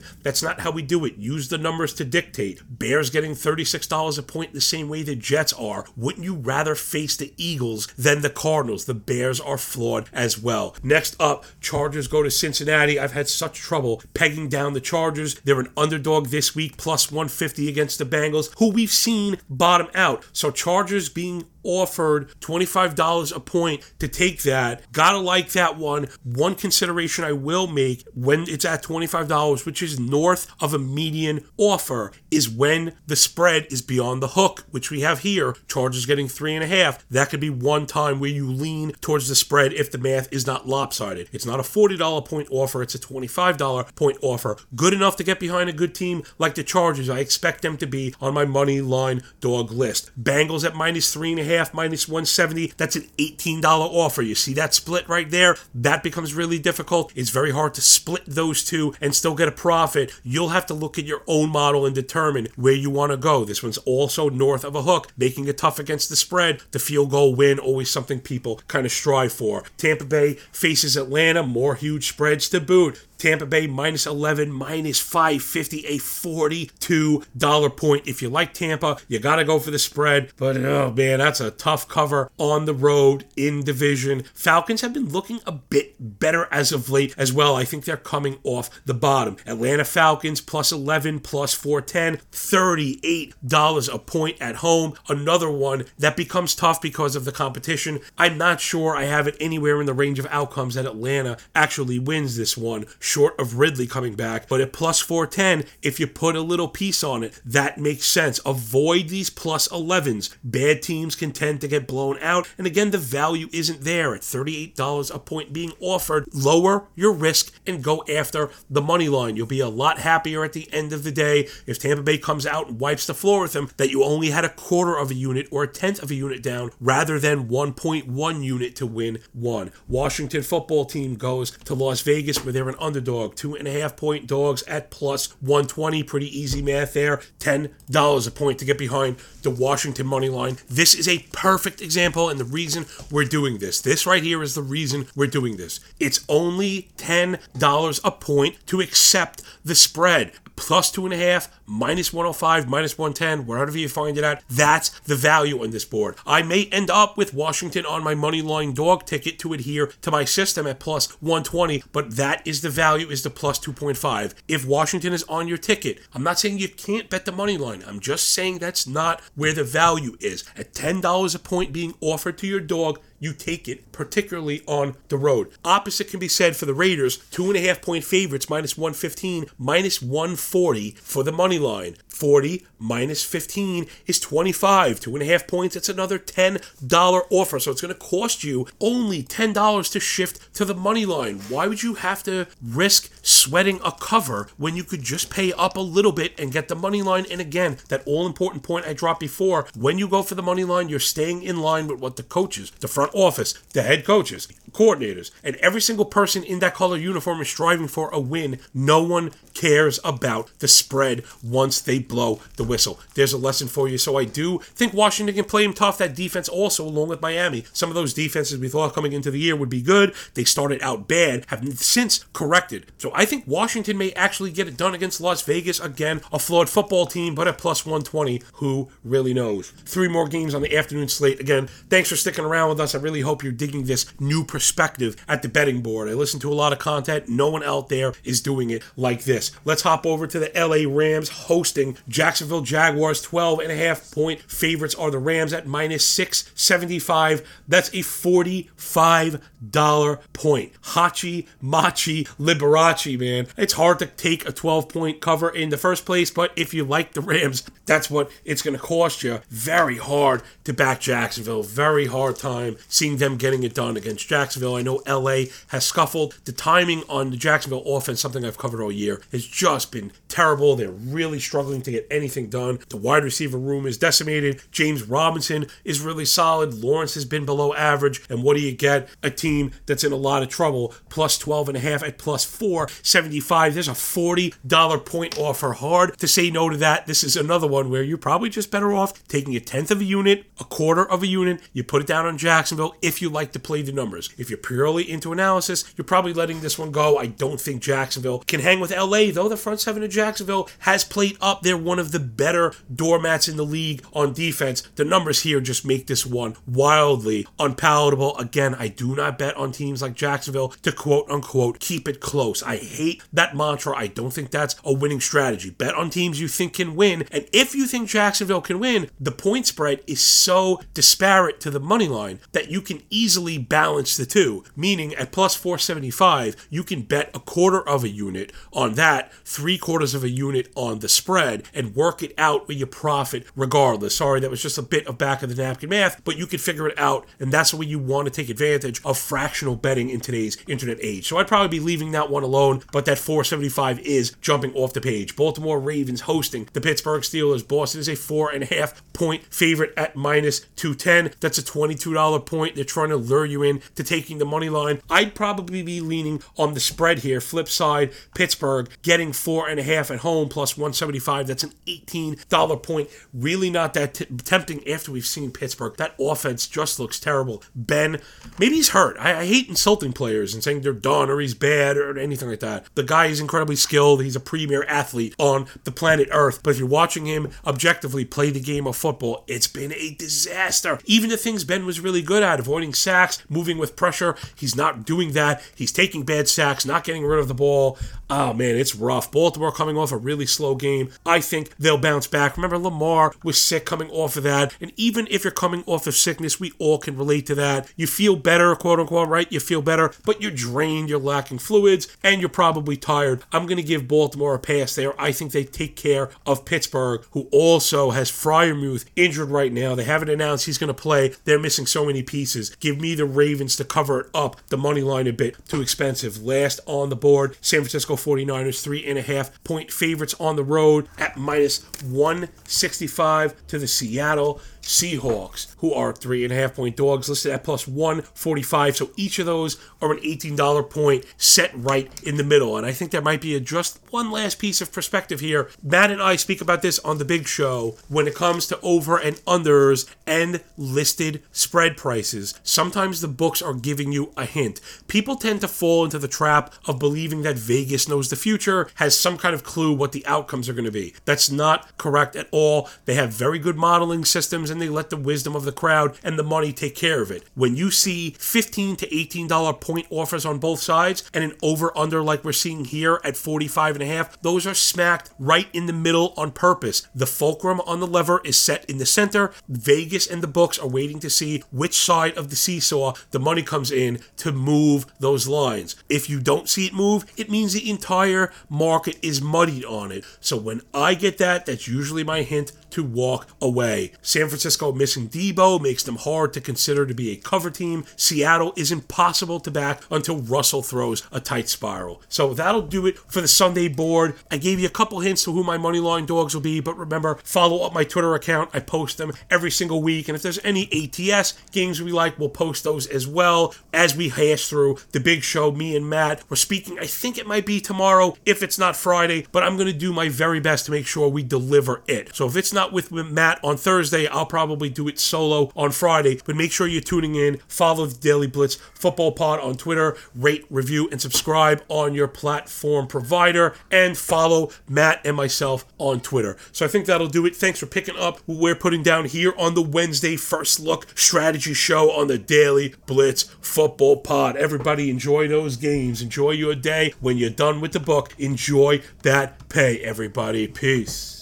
That's 0.22 0.42
not 0.42 0.60
how 0.60 0.70
we 0.70 0.82
do 0.82 1.04
it. 1.04 1.16
Use 1.16 1.48
the 1.48 1.58
numbers 1.58 1.94
to 1.94 2.04
dictate. 2.04 2.62
Bears 2.68 3.10
getting 3.10 3.32
$36 3.32 4.18
a 4.18 4.22
point 4.22 4.52
the 4.52 4.60
same 4.60 4.88
way 4.88 5.02
the 5.02 5.14
Jets 5.14 5.52
are. 5.52 5.84
Wouldn't 5.96 6.24
you 6.24 6.34
rather 6.34 6.74
face 6.74 7.16
the 7.16 7.32
Eagles 7.36 7.86
than 7.98 8.22
the 8.22 8.30
Cardinals? 8.30 8.84
The 8.84 8.94
Bears 8.94 9.40
are 9.40 9.58
flawed 9.58 10.08
as 10.12 10.38
well. 10.38 10.76
Next 10.82 11.16
up, 11.20 11.44
Chargers 11.60 12.08
go 12.08 12.22
to 12.22 12.30
Cincinnati. 12.30 12.98
I've 12.98 13.12
had 13.12 13.28
such 13.28 13.58
trouble 13.58 14.02
pegging 14.14 14.48
down 14.48 14.72
the 14.72 14.80
Chargers. 14.80 15.34
They're 15.44 15.60
an 15.60 15.72
underdog 15.76 16.28
this 16.28 16.54
week, 16.54 16.76
plus 16.76 17.10
150 17.10 17.68
against 17.68 17.98
the 17.98 18.04
Bengals, 18.04 18.56
who 18.58 18.70
we've 18.70 18.90
seen 18.90 19.38
bottom 19.48 19.88
out. 19.94 20.26
So 20.32 20.50
Chargers 20.50 21.08
being 21.08 21.44
offered 21.68 22.32
$25 22.40 23.36
a 23.36 23.40
point 23.40 23.92
to 23.98 24.08
take 24.08 24.42
that. 24.42 24.90
Gotta 24.90 25.18
like 25.18 25.50
that 25.52 25.76
one. 25.76 26.08
One 26.24 26.54
consideration 26.54 27.24
I 27.24 27.32
will 27.32 27.66
make 27.66 28.04
when 28.14 28.48
it's 28.48 28.64
at 28.64 28.82
$25, 28.82 29.66
which 29.66 29.82
is 29.82 30.00
north 30.00 30.50
of 30.60 30.72
a 30.72 30.78
median 30.78 31.44
offer, 31.58 32.10
is 32.30 32.48
when 32.48 32.94
the 33.06 33.16
spread 33.16 33.66
is 33.70 33.82
beyond 33.82 34.22
the 34.22 34.28
hook, 34.28 34.64
which 34.70 34.90
we 34.90 35.02
have 35.02 35.20
here. 35.20 35.54
Chargers 35.68 36.06
getting 36.06 36.28
three 36.28 36.54
and 36.54 36.64
a 36.64 36.66
half. 36.66 37.06
That 37.10 37.28
could 37.28 37.40
be 37.40 37.50
one 37.50 37.86
time 37.86 38.18
where 38.18 38.30
you 38.30 38.50
lean 38.50 38.92
towards 39.00 39.28
the 39.28 39.34
spread 39.34 39.74
if 39.74 39.90
the 39.90 39.98
math 39.98 40.32
is 40.32 40.46
not 40.46 40.66
lopsided. 40.66 41.28
It's 41.32 41.46
not 41.46 41.60
a 41.60 41.62
$40 41.62 42.26
point 42.26 42.48
offer, 42.50 42.82
it's 42.82 42.94
a 42.94 42.98
$25 42.98 43.94
point 43.94 44.18
offer. 44.22 44.56
Good 44.74 44.94
enough 44.94 45.16
to 45.16 45.24
get 45.24 45.38
behind 45.38 45.68
a 45.68 45.74
good 45.74 45.94
team 45.94 46.22
like 46.38 46.54
the 46.54 46.64
Chargers. 46.64 47.10
I 47.10 47.18
expect 47.18 47.62
them 47.62 47.76
to 47.76 47.86
be 47.86 48.14
on 48.20 48.32
my 48.32 48.44
money 48.44 48.80
line 48.80 49.22
dog 49.40 49.70
list. 49.70 50.10
Bengals 50.22 50.64
at 50.64 50.74
minus 50.74 51.12
three 51.12 51.32
and 51.32 51.40
a 51.40 51.44
half, 51.44 51.57
minus 51.74 52.08
170. 52.08 52.72
That's 52.76 52.96
an 52.96 53.08
$18 53.18 53.64
offer. 53.64 54.22
You 54.22 54.34
see 54.34 54.54
that 54.54 54.74
split 54.74 55.08
right 55.08 55.30
there? 55.30 55.56
That 55.74 56.02
becomes 56.02 56.34
really 56.34 56.58
difficult. 56.58 57.12
It's 57.14 57.30
very 57.30 57.50
hard 57.50 57.74
to 57.74 57.80
split 57.80 58.22
those 58.26 58.64
two 58.64 58.94
and 59.00 59.14
still 59.14 59.34
get 59.34 59.48
a 59.48 59.52
profit. 59.52 60.12
You'll 60.22 60.50
have 60.50 60.66
to 60.66 60.74
look 60.74 60.98
at 60.98 61.04
your 61.04 61.22
own 61.26 61.50
model 61.50 61.86
and 61.86 61.94
determine 61.94 62.48
where 62.56 62.72
you 62.72 62.90
want 62.90 63.12
to 63.12 63.16
go. 63.16 63.44
This 63.44 63.62
one's 63.62 63.78
also 63.78 64.28
north 64.28 64.64
of 64.64 64.74
a 64.74 64.82
hook, 64.82 65.12
making 65.16 65.48
it 65.48 65.58
tough 65.58 65.78
against 65.78 66.08
the 66.08 66.16
spread. 66.16 66.62
The 66.70 66.78
field 66.78 67.10
goal 67.10 67.34
win, 67.34 67.58
always 67.58 67.90
something 67.90 68.20
people 68.20 68.60
kind 68.68 68.86
of 68.86 68.92
strive 68.92 69.32
for. 69.32 69.64
Tampa 69.76 70.04
Bay 70.04 70.34
faces 70.52 70.96
Atlanta, 70.96 71.42
more 71.42 71.74
huge 71.74 72.08
spreads 72.08 72.48
to 72.50 72.60
boot. 72.60 73.06
Tampa 73.18 73.46
Bay 73.46 73.66
minus 73.66 74.06
11, 74.06 74.52
minus 74.52 75.00
550, 75.00 75.86
a 75.86 75.98
$42 75.98 77.76
point. 77.76 78.06
If 78.06 78.22
you 78.22 78.28
like 78.28 78.52
Tampa, 78.52 78.98
you 79.08 79.18
got 79.18 79.36
to 79.36 79.44
go 79.44 79.58
for 79.58 79.72
the 79.72 79.78
spread. 79.78 80.32
But 80.36 80.56
oh 80.56 80.92
man, 80.92 81.18
that's 81.18 81.40
a 81.40 81.50
tough 81.50 81.88
cover 81.88 82.30
on 82.38 82.64
the 82.64 82.74
road 82.74 83.24
in 83.36 83.64
division. 83.64 84.22
Falcons 84.34 84.82
have 84.82 84.92
been 84.92 85.08
looking 85.08 85.40
a 85.46 85.52
bit 85.52 85.96
better 85.98 86.46
as 86.52 86.70
of 86.72 86.90
late 86.90 87.14
as 87.18 87.32
well. 87.32 87.56
I 87.56 87.64
think 87.64 87.84
they're 87.84 87.96
coming 87.96 88.38
off 88.44 88.70
the 88.84 88.94
bottom. 88.94 89.36
Atlanta 89.46 89.84
Falcons 89.84 90.40
plus 90.40 90.70
11, 90.70 91.20
plus 91.20 91.54
410, 91.54 92.18
$38 92.30 93.94
a 93.94 93.98
point 93.98 94.36
at 94.40 94.56
home. 94.56 94.94
Another 95.08 95.50
one 95.50 95.84
that 95.98 96.16
becomes 96.16 96.54
tough 96.54 96.80
because 96.80 97.16
of 97.16 97.24
the 97.24 97.32
competition. 97.32 98.00
I'm 98.16 98.38
not 98.38 98.60
sure 98.60 98.96
I 98.96 99.04
have 99.04 99.26
it 99.26 99.36
anywhere 99.40 99.80
in 99.80 99.86
the 99.86 99.94
range 99.94 100.18
of 100.18 100.26
outcomes 100.26 100.74
that 100.74 100.86
Atlanta 100.86 101.36
actually 101.54 101.98
wins 101.98 102.36
this 102.36 102.56
one 102.56 102.86
short 103.08 103.38
of 103.40 103.58
Ridley 103.58 103.86
coming 103.86 104.14
back. 104.14 104.48
But 104.48 104.60
at 104.60 104.72
plus 104.72 105.00
410, 105.00 105.64
if 105.82 105.98
you 105.98 106.06
put 106.06 106.36
a 106.36 106.42
little 106.42 106.68
piece 106.68 107.02
on 107.02 107.24
it, 107.24 107.40
that 107.44 107.78
makes 107.78 108.04
sense. 108.04 108.38
Avoid 108.44 109.08
these 109.08 109.30
plus 109.30 109.66
11s. 109.68 110.36
Bad 110.44 110.82
teams 110.82 111.16
can 111.16 111.32
tend 111.32 111.60
to 111.62 111.68
get 111.68 111.88
blown 111.88 112.18
out. 112.20 112.48
And 112.58 112.66
again, 112.66 112.90
the 112.90 112.98
value 112.98 113.48
isn't 113.52 113.80
there 113.80 114.14
at 114.14 114.20
$38 114.20 115.14
a 115.14 115.18
point 115.18 115.52
being 115.52 115.72
offered. 115.80 116.26
Lower 116.32 116.88
your 116.94 117.12
risk 117.12 117.52
and 117.66 117.82
go 117.82 118.04
after 118.08 118.50
the 118.68 118.82
money 118.82 119.08
line. 119.08 119.36
You'll 119.36 119.46
be 119.46 119.60
a 119.60 119.68
lot 119.68 120.00
happier 120.00 120.44
at 120.44 120.52
the 120.52 120.72
end 120.72 120.92
of 120.92 121.02
the 121.02 121.12
day 121.12 121.48
if 121.66 121.78
Tampa 121.78 122.02
Bay 122.02 122.18
comes 122.18 122.46
out 122.46 122.68
and 122.68 122.78
wipes 122.80 123.06
the 123.06 123.14
floor 123.14 123.40
with 123.40 123.52
them 123.54 123.70
that 123.78 123.90
you 123.90 124.04
only 124.04 124.30
had 124.30 124.44
a 124.44 124.48
quarter 124.48 124.96
of 124.96 125.10
a 125.10 125.14
unit 125.14 125.48
or 125.50 125.62
a 125.62 125.68
tenth 125.68 126.02
of 126.02 126.10
a 126.10 126.14
unit 126.14 126.42
down 126.42 126.70
rather 126.80 127.18
than 127.18 127.48
1.1 127.48 128.44
unit 128.44 128.76
to 128.76 128.86
win 128.86 129.18
one. 129.32 129.72
Washington 129.86 130.42
football 130.42 130.84
team 130.84 131.14
goes 131.14 131.52
to 131.64 131.74
Las 131.74 132.02
Vegas 132.02 132.44
where 132.44 132.52
they're 132.52 132.68
an 132.68 132.74
under 132.78 132.97
underdog. 132.98 133.36
Two 133.36 133.54
and 133.54 133.68
a 133.68 133.80
half 133.80 133.96
point 133.96 134.26
dogs 134.26 134.62
at 134.64 134.90
plus 134.90 135.30
120. 135.40 136.02
Pretty 136.02 136.38
easy 136.38 136.60
math 136.60 136.94
there. 136.94 137.18
$10 137.38 138.26
a 138.26 138.30
point 138.30 138.58
to 138.58 138.64
get 138.64 138.78
behind 138.78 139.16
the 139.42 139.50
Washington 139.50 140.06
money 140.06 140.28
line. 140.28 140.58
This 140.68 140.94
is 140.94 141.06
a 141.08 141.20
perfect 141.32 141.80
example 141.80 142.28
and 142.28 142.40
the 142.40 142.44
reason 142.44 142.86
we're 143.10 143.24
doing 143.24 143.58
this. 143.58 143.80
This 143.80 144.06
right 144.06 144.22
here 144.22 144.42
is 144.42 144.54
the 144.54 144.62
reason 144.62 145.06
we're 145.14 145.26
doing 145.26 145.56
this. 145.56 145.80
It's 146.00 146.24
only 146.28 146.90
$10 146.96 148.00
a 148.04 148.10
point 148.10 148.66
to 148.66 148.80
accept 148.80 149.42
the 149.64 149.74
spread 149.74 150.32
plus 150.58 150.90
two 150.90 151.04
and 151.04 151.14
a 151.14 151.16
half, 151.16 151.48
minus 151.66 152.12
105, 152.12 152.68
minus 152.68 152.98
110, 152.98 153.46
wherever 153.46 153.76
you 153.76 153.88
find 153.88 154.18
it 154.18 154.24
at. 154.24 154.42
That's 154.50 154.90
the 155.00 155.14
value 155.14 155.62
on 155.62 155.70
this 155.70 155.84
board. 155.84 156.16
I 156.26 156.42
may 156.42 156.66
end 156.66 156.90
up 156.90 157.16
with 157.16 157.32
Washington 157.32 157.86
on 157.86 158.04
my 158.04 158.14
money 158.14 158.42
line 158.42 158.74
dog 158.74 159.06
ticket 159.06 159.38
to 159.40 159.52
adhere 159.52 159.86
to 160.02 160.10
my 160.10 160.24
system 160.24 160.66
at 160.66 160.80
plus 160.80 161.10
120, 161.22 161.84
but 161.92 162.16
that 162.16 162.46
is 162.46 162.60
the 162.60 162.70
value 162.70 163.08
is 163.08 163.22
the 163.22 163.30
plus 163.30 163.58
2.5. 163.58 164.34
If 164.48 164.66
Washington 164.66 165.12
is 165.12 165.24
on 165.24 165.48
your 165.48 165.58
ticket, 165.58 166.00
I'm 166.12 166.22
not 166.22 166.38
saying 166.38 166.58
you 166.58 166.68
can't 166.68 167.08
bet 167.08 167.24
the 167.24 167.32
money 167.32 167.56
line. 167.56 167.84
I'm 167.86 168.00
just 168.00 168.30
saying 168.30 168.58
that's 168.58 168.86
not 168.86 169.22
where 169.34 169.52
the 169.52 169.64
value 169.64 170.16
is. 170.20 170.44
At 170.56 170.74
$10 170.74 171.34
a 171.34 171.38
point 171.38 171.72
being 171.72 171.94
offered 172.00 172.38
to 172.38 172.46
your 172.46 172.60
dog, 172.60 173.00
you 173.18 173.32
take 173.32 173.68
it, 173.68 173.90
particularly 173.92 174.62
on 174.66 174.96
the 175.08 175.16
road. 175.16 175.50
Opposite 175.64 176.08
can 176.08 176.20
be 176.20 176.28
said 176.28 176.56
for 176.56 176.66
the 176.66 176.74
Raiders, 176.74 177.18
two 177.30 177.46
and 177.46 177.56
a 177.56 177.60
half 177.60 177.82
point 177.82 178.04
favorites, 178.04 178.50
minus 178.50 178.76
115, 178.76 179.46
minus 179.58 180.02
140 180.02 180.90
for 181.02 181.22
the 181.22 181.32
money 181.32 181.58
line. 181.58 181.96
40 182.08 182.66
minus 182.78 183.24
15 183.24 183.86
is 184.06 184.18
25. 184.18 185.00
Two 185.00 185.14
and 185.14 185.22
a 185.22 185.26
half 185.26 185.46
points, 185.46 185.76
it's 185.76 185.88
another 185.88 186.18
$10 186.18 187.22
offer. 187.30 187.58
So 187.60 187.70
it's 187.70 187.80
going 187.80 187.94
to 187.94 188.00
cost 188.00 188.42
you 188.42 188.66
only 188.80 189.22
$10 189.22 189.92
to 189.92 190.00
shift 190.00 190.52
to 190.54 190.64
the 190.64 190.74
money 190.74 191.06
line. 191.06 191.38
Why 191.48 191.66
would 191.68 191.82
you 191.82 191.94
have 191.94 192.22
to 192.24 192.46
risk 192.60 193.12
sweating 193.22 193.80
a 193.84 193.92
cover 193.92 194.48
when 194.56 194.76
you 194.76 194.82
could 194.82 195.02
just 195.02 195.30
pay 195.30 195.52
up 195.52 195.76
a 195.76 195.80
little 195.80 196.12
bit 196.12 196.38
and 196.40 196.52
get 196.52 196.68
the 196.68 196.74
money 196.74 197.02
line? 197.02 197.26
And 197.30 197.40
again, 197.40 197.78
that 197.88 198.02
all 198.04 198.26
important 198.26 198.64
point 198.64 198.86
I 198.86 198.92
dropped 198.92 199.20
before 199.20 199.68
when 199.76 199.98
you 199.98 200.08
go 200.08 200.22
for 200.22 200.34
the 200.34 200.42
money 200.42 200.64
line, 200.64 200.88
you're 200.88 200.98
staying 200.98 201.42
in 201.42 201.60
line 201.60 201.86
with 201.86 202.00
what 202.00 202.16
the 202.16 202.22
coaches, 202.22 202.72
the 202.80 202.88
front 202.88 203.07
office, 203.14 203.52
the 203.72 203.82
head 203.82 204.04
coaches, 204.04 204.48
coordinators, 204.72 205.30
and 205.42 205.56
every 205.56 205.80
single 205.80 206.04
person 206.04 206.44
in 206.44 206.58
that 206.60 206.74
color 206.74 206.96
uniform 206.96 207.40
is 207.40 207.48
striving 207.48 207.88
for 207.88 208.10
a 208.10 208.20
win. 208.20 208.58
No 208.72 209.02
one 209.02 209.32
cares 209.54 209.98
about 210.04 210.50
the 210.60 210.68
spread 210.68 211.24
once 211.42 211.80
they 211.80 211.98
blow 211.98 212.40
the 212.56 212.64
whistle. 212.64 213.00
There's 213.14 213.32
a 213.32 213.38
lesson 213.38 213.68
for 213.68 213.88
you. 213.88 213.98
So 213.98 214.16
I 214.16 214.24
do 214.24 214.58
think 214.58 214.92
Washington 214.92 215.34
can 215.34 215.44
play 215.44 215.64
him 215.64 215.72
tough. 215.72 215.98
That 215.98 216.14
defense 216.14 216.48
also, 216.48 216.84
along 216.84 217.08
with 217.08 217.20
Miami. 217.20 217.64
Some 217.72 217.88
of 217.88 217.94
those 217.94 218.14
defenses 218.14 218.58
we 218.58 218.68
thought 218.68 218.94
coming 218.94 219.12
into 219.12 219.30
the 219.30 219.40
year 219.40 219.56
would 219.56 219.68
be 219.68 219.82
good. 219.82 220.14
They 220.34 220.44
started 220.44 220.80
out 220.82 221.08
bad, 221.08 221.44
have 221.48 221.66
since 221.78 222.24
corrected. 222.32 222.86
So 222.98 223.10
I 223.14 223.24
think 223.24 223.44
Washington 223.46 223.98
may 223.98 224.12
actually 224.12 224.52
get 224.52 224.68
it 224.68 224.76
done 224.76 224.94
against 224.94 225.20
Las 225.20 225.42
Vegas. 225.42 225.80
Again, 225.80 226.20
a 226.32 226.38
flawed 226.38 226.68
football 226.68 227.06
team, 227.06 227.34
but 227.34 227.48
at 227.48 227.58
plus 227.58 227.84
120, 227.84 228.42
who 228.54 228.90
really 229.02 229.34
knows? 229.34 229.70
Three 229.70 230.08
more 230.08 230.28
games 230.28 230.54
on 230.54 230.62
the 230.62 230.76
afternoon 230.76 231.08
slate. 231.08 231.40
Again, 231.40 231.66
thanks 231.88 232.08
for 232.08 232.16
sticking 232.16 232.44
around 232.44 232.68
with 232.68 232.80
us. 232.80 232.94
I 232.98 233.00
really 233.00 233.20
hope 233.20 233.44
you're 233.44 233.52
digging 233.52 233.84
this 233.84 234.06
new 234.18 234.42
perspective 234.42 235.14
at 235.28 235.42
the 235.42 235.48
betting 235.48 235.82
board. 235.82 236.08
I 236.08 236.14
listen 236.14 236.40
to 236.40 236.52
a 236.52 236.54
lot 236.54 236.72
of 236.72 236.80
content. 236.80 237.28
No 237.28 237.48
one 237.48 237.62
out 237.62 237.88
there 237.88 238.12
is 238.24 238.40
doing 238.40 238.70
it 238.70 238.82
like 238.96 239.22
this. 239.22 239.52
Let's 239.64 239.82
hop 239.82 240.04
over 240.04 240.26
to 240.26 240.40
the 240.40 240.50
LA 240.52 240.92
Rams 240.92 241.28
hosting 241.28 241.96
Jacksonville 242.08 242.62
Jaguars. 242.62 243.22
12 243.22 243.60
and 243.60 243.70
a 243.70 243.76
half 243.76 244.10
point 244.10 244.40
favorites 244.42 244.96
are 244.96 245.12
the 245.12 245.20
Rams 245.20 245.52
at 245.52 245.68
minus 245.68 246.04
675. 246.06 247.46
That's 247.68 247.90
a 247.90 248.02
$45 248.02 250.18
point. 250.32 250.72
Hachi, 250.82 251.46
Machi, 251.60 252.24
Liberace, 252.24 253.16
man. 253.18 253.46
It's 253.56 253.74
hard 253.74 254.00
to 254.00 254.06
take 254.06 254.48
a 254.48 254.52
12 254.52 254.88
point 254.88 255.20
cover 255.20 255.50
in 255.50 255.68
the 255.68 255.76
first 255.76 256.04
place, 256.04 256.32
but 256.32 256.50
if 256.56 256.74
you 256.74 256.84
like 256.84 257.12
the 257.12 257.20
Rams, 257.20 257.62
that's 257.86 258.10
what 258.10 258.28
it's 258.44 258.62
going 258.62 258.76
to 258.76 258.82
cost 258.82 259.22
you. 259.22 259.38
Very 259.50 259.98
hard 259.98 260.42
to 260.64 260.72
back 260.72 261.00
Jacksonville. 261.00 261.62
Very 261.62 262.06
hard 262.06 262.34
time 262.36 262.76
seeing 262.88 263.18
them 263.18 263.36
getting 263.36 263.62
it 263.62 263.74
done 263.74 263.96
against 263.96 264.28
Jacksonville. 264.28 264.74
I 264.74 264.82
know 264.82 265.02
LA 265.06 265.44
has 265.68 265.84
scuffled. 265.84 266.38
The 266.44 266.52
timing 266.52 267.04
on 267.08 267.30
the 267.30 267.36
Jacksonville 267.36 267.84
offense, 267.86 268.20
something 268.20 268.44
I've 268.44 268.58
covered 268.58 268.82
all 268.82 268.90
year, 268.90 269.20
has 269.30 269.46
just 269.46 269.92
been 269.92 270.12
terrible. 270.28 270.74
They're 270.74 270.90
really 270.90 271.38
struggling 271.38 271.82
to 271.82 271.90
get 271.90 272.06
anything 272.10 272.48
done. 272.48 272.78
The 272.88 272.96
wide 272.96 273.24
receiver 273.24 273.58
room 273.58 273.86
is 273.86 273.98
decimated. 273.98 274.62
James 274.70 275.02
Robinson 275.02 275.66
is 275.84 276.00
really 276.00 276.24
solid. 276.24 276.74
Lawrence 276.74 277.14
has 277.14 277.24
been 277.24 277.44
below 277.44 277.74
average. 277.74 278.22
And 278.28 278.42
what 278.42 278.56
do 278.56 278.62
you 278.62 278.72
get? 278.72 279.08
A 279.22 279.30
team 279.30 279.72
that's 279.86 280.04
in 280.04 280.12
a 280.12 280.16
lot 280.16 280.42
of 280.42 280.48
trouble. 280.48 280.94
Plus 281.08 281.38
12 281.38 281.68
and 281.68 281.76
a 281.76 281.80
half 281.80 282.02
at 282.02 282.18
plus 282.18 282.44
475. 282.44 283.74
There's 283.74 283.88
a 283.88 283.92
$40 283.92 285.04
point 285.04 285.38
offer. 285.38 285.72
Hard 285.72 286.16
to 286.18 286.28
say 286.28 286.50
no 286.50 286.68
to 286.68 286.76
that. 286.78 287.06
This 287.06 287.22
is 287.22 287.36
another 287.36 287.66
one 287.66 287.90
where 287.90 288.02
you're 288.02 288.18
probably 288.18 288.48
just 288.48 288.70
better 288.70 288.92
off 288.92 289.26
taking 289.28 289.54
a 289.56 289.60
tenth 289.60 289.90
of 289.90 290.00
a 290.00 290.04
unit, 290.04 290.46
a 290.58 290.64
quarter 290.64 291.08
of 291.08 291.22
a 291.22 291.26
unit. 291.26 291.60
You 291.72 291.84
put 291.84 292.02
it 292.02 292.08
down 292.08 292.26
on 292.26 292.38
Jacksonville 292.38 292.77
if 293.02 293.20
you 293.20 293.28
like 293.28 293.52
to 293.52 293.58
play 293.58 293.82
the 293.82 293.92
numbers. 293.92 294.30
If 294.38 294.50
you're 294.50 294.58
purely 294.58 295.10
into 295.10 295.32
analysis, 295.32 295.92
you're 295.96 296.04
probably 296.04 296.32
letting 296.32 296.60
this 296.60 296.78
one 296.78 296.90
go. 296.90 297.18
I 297.18 297.26
don't 297.26 297.60
think 297.60 297.82
Jacksonville 297.82 298.40
can 298.40 298.60
hang 298.60 298.80
with 298.80 298.90
LA, 298.90 299.30
though 299.32 299.48
the 299.48 299.56
front 299.56 299.80
seven 299.80 300.02
of 300.02 300.10
Jacksonville 300.10 300.68
has 300.80 301.04
played 301.04 301.36
up. 301.40 301.62
They're 301.62 301.76
one 301.76 301.98
of 301.98 302.12
the 302.12 302.20
better 302.20 302.72
doormats 302.94 303.48
in 303.48 303.56
the 303.56 303.64
league 303.64 304.04
on 304.12 304.32
defense. 304.32 304.82
The 304.96 305.04
numbers 305.04 305.42
here 305.42 305.60
just 305.60 305.84
make 305.84 306.06
this 306.06 306.24
one 306.24 306.56
wildly 306.66 307.46
unpalatable. 307.58 308.36
Again, 308.38 308.74
I 308.74 308.88
do 308.88 309.14
not 309.14 309.38
bet 309.38 309.56
on 309.56 309.72
teams 309.72 310.02
like 310.02 310.14
Jacksonville 310.14 310.68
to 310.82 310.92
quote 310.92 311.30
unquote 311.30 311.80
keep 311.80 312.08
it 312.08 312.20
close. 312.20 312.62
I 312.62 312.76
hate 312.76 313.22
that 313.32 313.56
mantra. 313.56 313.96
I 313.96 314.06
don't 314.06 314.32
think 314.32 314.50
that's 314.50 314.76
a 314.84 314.92
winning 314.92 315.20
strategy. 315.20 315.70
Bet 315.70 315.94
on 315.94 316.10
teams 316.10 316.40
you 316.40 316.48
think 316.48 316.74
can 316.74 316.96
win. 316.96 317.26
And 317.30 317.46
if 317.52 317.74
you 317.74 317.86
think 317.86 318.08
Jacksonville 318.08 318.60
can 318.60 318.78
win, 318.78 319.10
the 319.18 319.32
point 319.32 319.66
spread 319.66 320.02
is 320.06 320.20
so 320.20 320.80
disparate 320.94 321.60
to 321.60 321.70
the 321.70 321.80
money 321.80 322.08
line 322.08 322.40
that 322.52 322.67
you 322.70 322.80
can 322.80 323.02
easily 323.10 323.58
balance 323.58 324.16
the 324.16 324.26
two. 324.26 324.64
Meaning 324.76 325.14
at 325.14 325.32
plus 325.32 325.54
475, 325.54 326.68
you 326.70 326.82
can 326.82 327.02
bet 327.02 327.30
a 327.34 327.40
quarter 327.40 327.86
of 327.86 328.04
a 328.04 328.08
unit 328.08 328.52
on 328.72 328.94
that, 328.94 329.32
three 329.44 329.78
quarters 329.78 330.14
of 330.14 330.24
a 330.24 330.28
unit 330.28 330.70
on 330.74 331.00
the 331.00 331.08
spread, 331.08 331.64
and 331.74 331.94
work 331.94 332.22
it 332.22 332.32
out 332.38 332.68
where 332.68 332.76
you 332.76 332.86
profit 332.86 333.44
regardless. 333.56 334.16
Sorry, 334.16 334.40
that 334.40 334.50
was 334.50 334.62
just 334.62 334.78
a 334.78 334.82
bit 334.82 335.06
of 335.06 335.18
back 335.18 335.42
of 335.42 335.54
the 335.54 335.62
napkin 335.62 335.90
math, 335.90 336.22
but 336.24 336.36
you 336.36 336.46
can 336.46 336.58
figure 336.58 336.88
it 336.88 336.98
out, 336.98 337.26
and 337.38 337.52
that's 337.52 337.70
the 337.70 337.76
way 337.76 337.86
you 337.86 337.98
want 337.98 338.26
to 338.26 338.32
take 338.32 338.48
advantage 338.48 339.04
of 339.04 339.18
fractional 339.18 339.76
betting 339.76 340.10
in 340.10 340.20
today's 340.20 340.56
internet 340.66 340.98
age. 341.00 341.26
So 341.26 341.38
I'd 341.38 341.48
probably 341.48 341.78
be 341.78 341.84
leaving 341.84 342.12
that 342.12 342.30
one 342.30 342.42
alone, 342.42 342.82
but 342.92 343.04
that 343.06 343.18
475 343.18 344.00
is 344.00 344.34
jumping 344.40 344.74
off 344.74 344.92
the 344.92 345.00
page. 345.00 345.36
Baltimore 345.36 345.80
Ravens 345.80 346.22
hosting 346.22 346.68
the 346.72 346.80
Pittsburgh 346.80 347.22
Steelers. 347.22 347.66
Boston 347.66 348.00
is 348.00 348.08
a 348.08 348.16
four 348.16 348.50
and 348.50 348.62
a 348.62 348.66
half 348.66 349.02
point 349.12 349.44
favorite 349.52 349.92
at 349.96 350.16
minus 350.16 350.60
210. 350.76 351.34
That's 351.40 351.58
a 351.58 351.62
$22 351.62 352.46
point. 352.46 352.57
They're 352.58 352.84
trying 352.84 353.10
to 353.10 353.16
lure 353.16 353.44
you 353.44 353.62
in 353.62 353.80
to 353.94 354.04
taking 354.04 354.38
the 354.38 354.44
money 354.44 354.68
line. 354.68 355.00
I'd 355.10 355.34
probably 355.34 355.82
be 355.82 356.00
leaning 356.00 356.42
on 356.56 356.74
the 356.74 356.80
spread 356.80 357.20
here. 357.20 357.40
Flip 357.40 357.68
side, 357.68 358.12
Pittsburgh 358.34 358.88
getting 359.02 359.32
four 359.32 359.68
and 359.68 359.80
a 359.80 359.82
half 359.82 360.10
at 360.10 360.20
home 360.20 360.48
plus 360.48 360.76
175. 360.76 361.46
That's 361.46 361.64
an 361.64 361.72
$18 361.86 362.82
point. 362.82 363.08
Really 363.32 363.70
not 363.70 363.94
that 363.94 364.14
t- 364.14 364.26
tempting 364.44 364.86
after 364.88 365.12
we've 365.12 365.26
seen 365.26 365.50
Pittsburgh. 365.50 365.96
That 365.96 366.14
offense 366.20 366.66
just 366.66 366.98
looks 366.98 367.20
terrible. 367.20 367.62
Ben, 367.74 368.20
maybe 368.58 368.76
he's 368.76 368.90
hurt. 368.90 369.16
I, 369.18 369.40
I 369.40 369.46
hate 369.46 369.68
insulting 369.68 370.12
players 370.12 370.54
and 370.54 370.62
saying 370.62 370.80
they're 370.80 370.92
done 370.92 371.30
or 371.30 371.40
he's 371.40 371.54
bad 371.54 371.96
or 371.96 372.18
anything 372.18 372.48
like 372.48 372.60
that. 372.60 372.86
The 372.94 373.02
guy 373.02 373.26
is 373.26 373.40
incredibly 373.40 373.76
skilled. 373.76 374.22
He's 374.22 374.36
a 374.36 374.40
premier 374.40 374.84
athlete 374.84 375.34
on 375.38 375.66
the 375.84 375.92
planet 375.92 376.28
Earth. 376.32 376.62
But 376.62 376.70
if 376.70 376.78
you're 376.78 376.88
watching 376.88 377.26
him 377.26 377.50
objectively 377.66 378.24
play 378.24 378.50
the 378.50 378.60
game 378.60 378.86
of 378.86 378.96
football, 378.96 379.44
it's 379.46 379.66
been 379.66 379.92
a 379.92 380.14
disaster. 380.14 380.98
Even 381.04 381.30
the 381.30 381.36
things 381.36 381.64
Ben 381.64 381.86
was 381.86 382.00
really 382.00 382.22
good 382.22 382.37
at, 382.42 382.60
avoiding 382.60 382.94
sacks, 382.94 383.42
moving 383.48 383.78
with 383.78 383.96
pressure, 383.96 384.36
he's 384.56 384.76
not 384.76 385.04
doing 385.04 385.32
that. 385.32 385.62
He's 385.74 385.92
taking 385.92 386.24
bad 386.24 386.48
sacks, 386.48 386.84
not 386.86 387.04
getting 387.04 387.24
rid 387.24 387.38
of 387.40 387.48
the 387.48 387.54
ball. 387.54 387.98
Oh 388.30 388.52
man, 388.52 388.76
it's 388.76 388.94
rough. 388.94 389.32
Baltimore 389.32 389.72
coming 389.72 389.96
off 389.96 390.12
a 390.12 390.16
really 390.16 390.44
slow 390.44 390.74
game. 390.74 391.10
I 391.24 391.40
think 391.40 391.74
they'll 391.78 391.96
bounce 391.96 392.26
back. 392.26 392.56
Remember, 392.56 392.76
Lamar 392.76 393.34
was 393.42 393.60
sick 393.60 393.86
coming 393.86 394.10
off 394.10 394.36
of 394.36 394.42
that. 394.42 394.74
And 394.80 394.92
even 394.96 395.26
if 395.30 395.44
you're 395.44 395.50
coming 395.50 395.82
off 395.86 396.06
of 396.06 396.14
sickness, 396.14 396.60
we 396.60 396.72
all 396.78 396.98
can 396.98 397.16
relate 397.16 397.46
to 397.46 397.54
that. 397.54 397.90
You 397.96 398.06
feel 398.06 398.36
better, 398.36 398.74
quote 398.76 399.00
unquote, 399.00 399.28
right? 399.28 399.50
You 399.50 399.60
feel 399.60 399.80
better, 399.80 400.12
but 400.26 400.42
you're 400.42 400.50
drained, 400.50 401.08
you're 401.08 401.18
lacking 401.18 401.58
fluids, 401.58 402.14
and 402.22 402.40
you're 402.40 402.50
probably 402.50 402.98
tired. 402.98 403.44
I'm 403.50 403.64
going 403.64 403.78
to 403.78 403.82
give 403.82 404.06
Baltimore 404.08 404.54
a 404.54 404.58
pass 404.58 404.94
there. 404.94 405.18
I 405.18 405.32
think 405.32 405.52
they 405.52 405.64
take 405.64 405.96
care 405.96 406.28
of 406.44 406.66
Pittsburgh, 406.66 407.24
who 407.30 407.48
also 407.50 408.10
has 408.10 408.30
Freiermuth 408.30 409.06
injured 409.16 409.48
right 409.48 409.72
now. 409.72 409.94
They 409.94 410.04
haven't 410.04 410.28
announced 410.28 410.66
he's 410.66 410.78
going 410.78 410.88
to 410.88 410.94
play. 410.94 411.34
They're 411.44 411.58
missing 411.58 411.86
so 411.86 412.04
many 412.04 412.22
pieces. 412.28 412.70
Give 412.76 413.00
me 413.00 413.14
the 413.14 413.24
Ravens 413.24 413.74
to 413.76 413.84
cover 413.84 414.20
it 414.20 414.26
up. 414.34 414.56
The 414.68 414.76
money 414.76 415.02
line 415.02 415.26
a 415.26 415.32
bit 415.32 415.56
too 415.66 415.80
expensive. 415.80 416.42
Last 416.42 416.78
on 416.86 417.08
the 417.08 417.16
board, 417.16 417.56
San 417.60 417.80
Francisco 417.80 418.14
49ers, 418.14 418.82
three 418.82 419.04
and 419.04 419.18
a 419.18 419.22
half 419.22 419.62
point 419.64 419.90
favorites 419.90 420.34
on 420.38 420.56
the 420.56 420.62
road 420.62 421.08
at 421.18 421.36
minus 421.36 421.82
165 422.04 423.66
to 423.68 423.78
the 423.78 423.88
Seattle 423.88 424.60
Seahawks, 424.88 425.66
who 425.78 425.92
are 425.92 426.14
three 426.14 426.44
and 426.44 426.52
a 426.52 426.56
half 426.56 426.74
point 426.74 426.96
dogs, 426.96 427.28
listed 427.28 427.52
at 427.52 427.62
plus 427.62 427.86
145. 427.86 428.96
So 428.96 429.10
each 429.16 429.38
of 429.38 429.44
those 429.44 429.76
are 430.00 430.12
an 430.12 430.18
$18 430.20 430.90
point 430.90 431.26
set 431.36 431.70
right 431.74 432.10
in 432.22 432.38
the 432.38 432.42
middle. 432.42 432.76
And 432.76 432.86
I 432.86 432.92
think 432.92 433.10
there 433.10 433.20
might 433.20 433.42
be 433.42 433.54
a, 433.54 433.60
just 433.60 434.00
one 434.10 434.30
last 434.30 434.58
piece 434.58 434.80
of 434.80 434.90
perspective 434.90 435.40
here. 435.40 435.68
Matt 435.82 436.10
and 436.10 436.22
I 436.22 436.36
speak 436.36 436.62
about 436.62 436.80
this 436.80 436.98
on 437.00 437.18
the 437.18 437.26
big 437.26 437.46
show 437.46 437.96
when 438.08 438.26
it 438.26 438.34
comes 438.34 438.66
to 438.68 438.80
over 438.80 439.18
and 439.18 439.36
unders 439.44 440.10
and 440.26 440.62
listed 440.78 441.42
spread 441.52 441.98
prices. 441.98 442.58
Sometimes 442.62 443.20
the 443.20 443.28
books 443.28 443.60
are 443.60 443.74
giving 443.74 444.10
you 444.10 444.32
a 444.38 444.46
hint. 444.46 444.80
People 445.06 445.36
tend 445.36 445.60
to 445.60 445.68
fall 445.68 446.04
into 446.04 446.18
the 446.18 446.28
trap 446.28 446.72
of 446.86 446.98
believing 446.98 447.42
that 447.42 447.56
Vegas 447.56 448.08
knows 448.08 448.30
the 448.30 448.36
future, 448.36 448.88
has 448.94 449.14
some 449.14 449.36
kind 449.36 449.54
of 449.54 449.64
clue 449.64 449.92
what 449.92 450.12
the 450.12 450.26
outcomes 450.26 450.66
are 450.66 450.72
going 450.72 450.86
to 450.86 450.90
be. 450.90 451.12
That's 451.26 451.50
not 451.50 451.98
correct 451.98 452.36
at 452.36 452.48
all. 452.52 452.88
They 453.04 453.14
have 453.14 453.32
very 453.32 453.58
good 453.58 453.76
modeling 453.76 454.24
systems 454.24 454.70
and 454.70 454.77
they 454.78 454.88
let 454.88 455.10
the 455.10 455.16
wisdom 455.16 455.54
of 455.54 455.64
the 455.64 455.72
crowd 455.72 456.18
and 456.22 456.38
the 456.38 456.42
money 456.42 456.72
take 456.72 456.94
care 456.94 457.22
of 457.22 457.30
it. 457.30 457.44
When 457.54 457.76
you 457.76 457.90
see 457.90 458.30
15 458.38 458.96
to 458.96 459.14
18 459.14 459.46
dollar 459.46 459.72
point 459.72 460.06
offers 460.10 460.44
on 460.44 460.58
both 460.58 460.80
sides 460.80 461.28
and 461.32 461.44
an 461.44 461.54
over 461.62 461.96
under 461.96 462.22
like 462.22 462.44
we're 462.44 462.52
seeing 462.52 462.84
here 462.84 463.20
at 463.24 463.36
45 463.36 463.96
and 463.96 464.02
a 464.02 464.06
half, 464.06 464.40
those 464.42 464.66
are 464.66 464.74
smacked 464.74 465.30
right 465.38 465.68
in 465.72 465.86
the 465.86 465.92
middle 465.92 466.34
on 466.36 466.50
purpose. 466.50 467.06
The 467.14 467.26
fulcrum 467.26 467.80
on 467.82 468.00
the 468.00 468.06
lever 468.06 468.40
is 468.44 468.58
set 468.58 468.84
in 468.86 468.98
the 468.98 469.06
center. 469.06 469.52
Vegas 469.68 470.26
and 470.26 470.42
the 470.42 470.46
books 470.46 470.78
are 470.78 470.88
waiting 470.88 471.20
to 471.20 471.30
see 471.30 471.62
which 471.70 471.94
side 471.94 472.36
of 472.36 472.50
the 472.50 472.56
seesaw 472.56 473.14
the 473.30 473.40
money 473.40 473.62
comes 473.62 473.90
in 473.90 474.20
to 474.36 474.52
move 474.52 475.06
those 475.18 475.48
lines. 475.48 475.96
If 476.08 476.28
you 476.28 476.40
don't 476.40 476.68
see 476.68 476.86
it 476.86 476.94
move, 476.94 477.24
it 477.36 477.50
means 477.50 477.72
the 477.72 477.90
entire 477.90 478.52
market 478.68 479.18
is 479.22 479.42
muddied 479.42 479.84
on 479.84 480.12
it. 480.12 480.24
So 480.40 480.56
when 480.56 480.82
I 480.94 481.14
get 481.14 481.38
that, 481.38 481.66
that's 481.66 481.88
usually 481.88 482.24
my 482.24 482.42
hint 482.42 482.72
to 482.90 483.04
walk 483.04 483.48
away. 483.60 484.12
San 484.22 484.48
Francisco 484.48 484.92
missing 484.92 485.28
Deebo 485.28 485.80
makes 485.80 486.02
them 486.02 486.16
hard 486.16 486.52
to 486.52 486.60
consider 486.60 487.06
to 487.06 487.14
be 487.14 487.30
a 487.30 487.36
cover 487.36 487.70
team. 487.70 488.04
Seattle 488.16 488.72
is 488.76 488.92
impossible 488.92 489.60
to 489.60 489.70
back 489.70 490.02
until 490.10 490.38
Russell 490.38 490.82
throws 490.82 491.22
a 491.32 491.40
tight 491.40 491.68
spiral. 491.68 492.22
So 492.28 492.54
that'll 492.54 492.82
do 492.82 493.06
it 493.06 493.18
for 493.18 493.40
the 493.40 493.48
Sunday 493.48 493.88
board. 493.88 494.34
I 494.50 494.58
gave 494.58 494.80
you 494.80 494.86
a 494.86 494.90
couple 494.90 495.20
hints 495.20 495.44
to 495.44 495.52
who 495.52 495.64
my 495.64 495.78
money 495.78 496.00
line 496.00 496.26
dogs 496.26 496.54
will 496.54 496.62
be, 496.62 496.80
but 496.80 496.96
remember, 496.96 497.36
follow 497.44 497.84
up 497.84 497.94
my 497.94 498.04
Twitter 498.04 498.34
account. 498.34 498.70
I 498.72 498.80
post 498.80 499.18
them 499.18 499.32
every 499.50 499.70
single 499.70 500.02
week. 500.02 500.28
And 500.28 500.36
if 500.36 500.42
there's 500.42 500.60
any 500.64 500.88
ATS 500.92 501.54
games 501.72 502.00
we 502.02 502.12
like, 502.12 502.38
we'll 502.38 502.48
post 502.48 502.84
those 502.84 503.06
as 503.06 503.26
well 503.26 503.74
as 503.92 504.16
we 504.16 504.28
hash 504.28 504.68
through 504.68 504.98
the 505.12 505.20
big 505.20 505.42
show. 505.42 505.70
Me 505.70 505.96
and 505.96 506.08
Matt, 506.08 506.42
we're 506.48 506.56
speaking, 506.56 506.98
I 506.98 507.06
think 507.06 507.38
it 507.38 507.46
might 507.46 507.66
be 507.66 507.80
tomorrow 507.80 508.36
if 508.44 508.62
it's 508.62 508.78
not 508.78 508.96
Friday, 508.96 509.46
but 509.52 509.62
I'm 509.62 509.76
going 509.76 509.86
to 509.86 509.92
do 509.92 510.12
my 510.12 510.28
very 510.28 510.60
best 510.60 510.86
to 510.86 510.90
make 510.90 511.06
sure 511.06 511.28
we 511.28 511.42
deliver 511.42 512.02
it. 512.06 512.34
So 512.34 512.46
if 512.46 512.56
it's 512.56 512.72
not 512.78 512.92
with 512.92 513.10
Matt 513.10 513.58
on 513.64 513.76
Thursday, 513.76 514.28
I'll 514.28 514.46
probably 514.46 514.88
do 514.88 515.08
it 515.08 515.18
solo 515.18 515.72
on 515.74 515.90
Friday. 515.90 516.40
But 516.44 516.54
make 516.54 516.70
sure 516.70 516.86
you're 516.86 517.00
tuning 517.00 517.34
in. 517.34 517.58
Follow 517.66 518.06
the 518.06 518.16
Daily 518.16 518.46
Blitz 518.46 518.76
Football 518.94 519.32
Pod 519.32 519.58
on 519.58 519.74
Twitter. 519.74 520.16
Rate, 520.32 520.64
review, 520.70 521.08
and 521.10 521.20
subscribe 521.20 521.82
on 521.88 522.14
your 522.14 522.28
platform 522.28 523.08
provider. 523.08 523.74
And 523.90 524.16
follow 524.16 524.70
Matt 524.88 525.20
and 525.24 525.36
myself 525.36 525.86
on 525.98 526.20
Twitter. 526.20 526.56
So 526.70 526.84
I 526.84 526.88
think 526.88 527.06
that'll 527.06 527.26
do 527.26 527.46
it. 527.46 527.56
Thanks 527.56 527.80
for 527.80 527.86
picking 527.86 528.16
up 528.16 528.38
what 528.46 528.58
we're 528.58 528.76
putting 528.76 529.02
down 529.02 529.24
here 529.24 529.54
on 529.58 529.74
the 529.74 529.82
Wednesday 529.82 530.36
First 530.36 530.78
Look 530.78 531.18
Strategy 531.18 531.74
Show 531.74 532.12
on 532.12 532.28
the 532.28 532.38
Daily 532.38 532.94
Blitz 533.06 533.42
Football 533.60 534.18
Pod. 534.18 534.56
Everybody 534.56 535.10
enjoy 535.10 535.48
those 535.48 535.76
games. 535.76 536.22
Enjoy 536.22 536.52
your 536.52 536.76
day. 536.76 537.12
When 537.18 537.38
you're 537.38 537.50
done 537.50 537.80
with 537.80 537.90
the 537.90 537.98
book, 537.98 538.34
enjoy 538.38 539.02
that 539.22 539.68
pay, 539.68 539.98
everybody. 539.98 540.68
Peace. 540.68 541.37